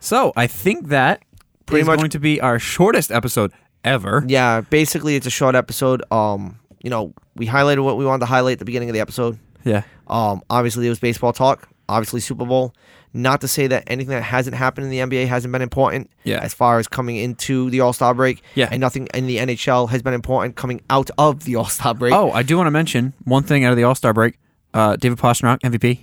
So 0.00 0.32
I 0.36 0.46
think 0.46 0.88
that 0.88 1.22
Pretty 1.66 1.80
is 1.82 1.86
much- 1.88 1.98
going 1.98 2.10
to 2.10 2.20
be 2.20 2.40
our 2.40 2.58
shortest 2.58 3.10
episode 3.10 3.52
ever. 3.84 4.24
Yeah, 4.28 4.60
basically, 4.60 5.16
it's 5.16 5.26
a 5.26 5.30
short 5.30 5.54
episode. 5.54 6.02
Um, 6.12 6.60
you 6.82 6.90
know, 6.90 7.12
we 7.34 7.46
highlighted 7.46 7.82
what 7.84 7.96
we 7.96 8.04
wanted 8.04 8.20
to 8.20 8.26
highlight 8.26 8.52
at 8.54 8.58
the 8.60 8.64
beginning 8.64 8.88
of 8.90 8.94
the 8.94 9.00
episode. 9.00 9.38
Yeah. 9.64 9.82
Um, 10.06 10.42
obviously, 10.48 10.86
it 10.86 10.90
was 10.90 11.00
baseball 11.00 11.32
talk. 11.32 11.68
Obviously, 11.88 12.20
Super 12.20 12.44
Bowl. 12.46 12.74
Not 13.14 13.40
to 13.40 13.48
say 13.48 13.66
that 13.66 13.84
anything 13.86 14.10
that 14.10 14.22
hasn't 14.22 14.54
happened 14.56 14.84
in 14.84 14.90
the 14.90 14.98
NBA 14.98 15.26
hasn't 15.28 15.50
been 15.52 15.62
important. 15.62 16.10
Yeah. 16.24 16.40
As 16.42 16.52
far 16.54 16.78
as 16.78 16.86
coming 16.88 17.16
into 17.16 17.70
the 17.70 17.80
All 17.80 17.92
Star 17.92 18.12
break. 18.14 18.42
Yeah. 18.54 18.68
And 18.70 18.80
nothing 18.80 19.08
in 19.14 19.26
the 19.26 19.38
NHL 19.38 19.88
has 19.90 20.02
been 20.02 20.14
important 20.14 20.56
coming 20.56 20.80
out 20.90 21.10
of 21.18 21.44
the 21.44 21.56
All 21.56 21.64
Star 21.66 21.94
break. 21.94 22.12
Oh, 22.12 22.30
I 22.32 22.42
do 22.42 22.56
want 22.56 22.66
to 22.66 22.70
mention 22.70 23.14
one 23.24 23.42
thing 23.42 23.64
out 23.64 23.70
of 23.70 23.76
the 23.76 23.84
All 23.84 23.94
Star 23.94 24.12
break. 24.12 24.38
Uh, 24.74 24.96
David 24.96 25.18
Pastrnak 25.18 25.60
MVP 25.60 26.00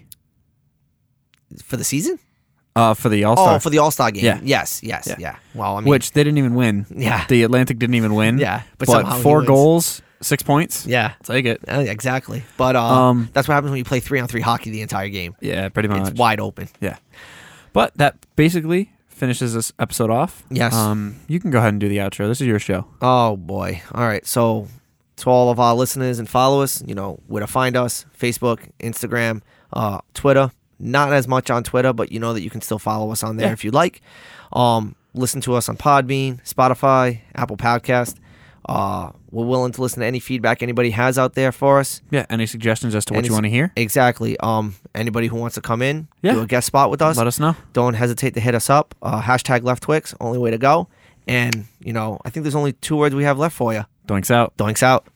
for 1.63 1.77
the 1.77 1.83
season? 1.83 2.19
uh, 2.75 2.93
for 2.93 3.07
the 3.07 3.23
All 3.23 3.37
Star, 3.37 3.55
Oh, 3.55 3.59
for 3.59 3.69
the 3.69 3.77
All 3.77 3.91
Star 3.91 4.11
game. 4.11 4.25
Yeah. 4.25 4.39
Yes. 4.43 4.81
Yes. 4.83 5.07
Yeah. 5.07 5.15
Yeah. 5.17 5.35
Well, 5.53 5.77
I 5.77 5.79
mean, 5.81 5.89
which 5.89 6.11
they 6.11 6.23
didn't 6.23 6.39
even 6.39 6.55
win. 6.55 6.85
Yeah. 6.89 7.25
The 7.27 7.43
Atlantic 7.43 7.79
didn't 7.79 7.95
even 7.95 8.15
win. 8.15 8.37
Yeah, 8.37 8.63
but 8.77 8.87
But, 8.87 9.19
four 9.21 9.43
goals, 9.43 10.01
six 10.21 10.43
points. 10.43 10.85
yeah. 10.85 11.13
Take 11.23 11.45
it. 11.45 11.61
Uh, 11.67 11.79
exactly. 11.87 12.43
But 12.57 12.75
uh, 12.75 12.83
Um, 12.83 13.29
that's 13.33 13.47
what 13.47 13.53
happens 13.55 13.71
when 13.71 13.77
you 13.77 13.83
play 13.85 13.99
three 13.99 14.19
on 14.19 14.27
three 14.27 14.41
hockey 14.41 14.69
the 14.71 14.81
entire 14.81 15.09
game. 15.09 15.35
Yeah, 15.41 15.69
pretty 15.69 15.89
much. 15.89 16.09
It's 16.09 16.17
wide 16.19 16.39
open. 16.39 16.67
Yeah. 16.81 16.97
But 17.73 17.97
that 17.97 18.15
basically 18.35 18.91
finishes 19.07 19.53
this 19.53 19.71
episode 19.79 20.09
off. 20.09 20.43
Yes. 20.49 20.73
Um, 20.73 21.17
you 21.27 21.39
can 21.39 21.51
go 21.51 21.57
ahead 21.59 21.69
and 21.73 21.79
do 21.79 21.89
the 21.89 21.97
outro. 21.97 22.27
This 22.27 22.41
is 22.41 22.47
your 22.47 22.59
show. 22.59 22.85
Oh 23.01 23.35
boy. 23.37 23.81
All 23.93 24.03
right. 24.05 24.25
So 24.25 24.67
to 25.17 25.29
all 25.29 25.49
of 25.49 25.59
our 25.59 25.73
listeners 25.75 26.19
and 26.19 26.29
followers, 26.29 26.83
you 26.85 26.95
know 26.95 27.19
where 27.27 27.41
to 27.41 27.47
find 27.47 27.75
us: 27.77 28.05
Facebook, 28.17 28.59
Instagram, 28.79 29.41
uh, 29.73 29.99
Twitter. 30.13 30.51
Not 30.77 31.13
as 31.13 31.25
much 31.27 31.49
on 31.49 31.63
Twitter, 31.63 31.93
but 31.93 32.11
you 32.11 32.19
know 32.19 32.33
that 32.33 32.41
you 32.41 32.49
can 32.49 32.59
still 32.61 32.79
follow 32.79 33.09
us 33.11 33.23
on 33.23 33.37
there 33.37 33.47
Yeah. 33.47 33.53
if 33.53 33.63
you'd 33.63 33.73
like. 33.73 34.01
Um, 34.51 34.95
listen 35.13 35.39
to 35.41 35.53
us 35.55 35.69
on 35.69 35.77
Podbean, 35.77 36.43
Spotify, 36.45 37.21
Apple 37.33 37.55
Podcast. 37.55 38.15
Uh, 38.67 39.11
we're 39.31 39.45
willing 39.45 39.71
to 39.73 39.81
listen 39.81 39.99
to 40.01 40.05
any 40.05 40.19
feedback 40.19 40.63
anybody 40.63 40.89
has 40.91 41.17
out 41.19 41.33
there 41.35 41.51
for 41.51 41.79
us. 41.79 42.01
Yeah. 42.09 42.25
Any 42.29 42.45
suggestions 42.47 42.95
as 42.95 43.05
to 43.05 43.13
what 43.13 43.19
Any 43.19 43.27
you 43.27 43.33
want 43.33 43.45
to 43.45 43.49
hear? 43.49 43.71
Exactly. 43.75 44.37
Um, 44.39 44.75
anybody 44.95 45.27
who 45.27 45.35
wants 45.37 45.55
to 45.55 45.61
come 45.61 45.81
in, 45.81 46.07
Yeah. 46.21 46.33
do 46.33 46.41
a 46.41 46.47
guest 46.47 46.67
spot 46.67 46.89
with 46.89 47.01
us, 47.01 47.17
Let 47.17 47.27
us 47.27 47.39
know. 47.39 47.55
don't 47.73 47.93
hesitate 47.93 48.33
to 48.33 48.39
hit 48.39 48.55
us 48.55 48.69
up. 48.69 48.95
Uh, 49.01 49.21
hashtag 49.21 49.63
Left 49.63 49.83
Twix, 49.83 50.15
only 50.19 50.37
way 50.39 50.51
to 50.51 50.57
go. 50.57 50.87
And 51.27 51.65
you 51.79 51.93
know, 51.93 52.19
I 52.25 52.29
think 52.29 52.43
there's 52.43 52.55
only 52.55 52.73
two 52.73 52.95
words 52.95 53.13
we 53.15 53.23
have 53.23 53.37
left 53.39 53.55
for 53.55 53.73
you. 53.73 53.85
Doinks 54.07 54.29
out. 54.31 54.55
Doinks 54.57 54.83
out. 54.83 55.07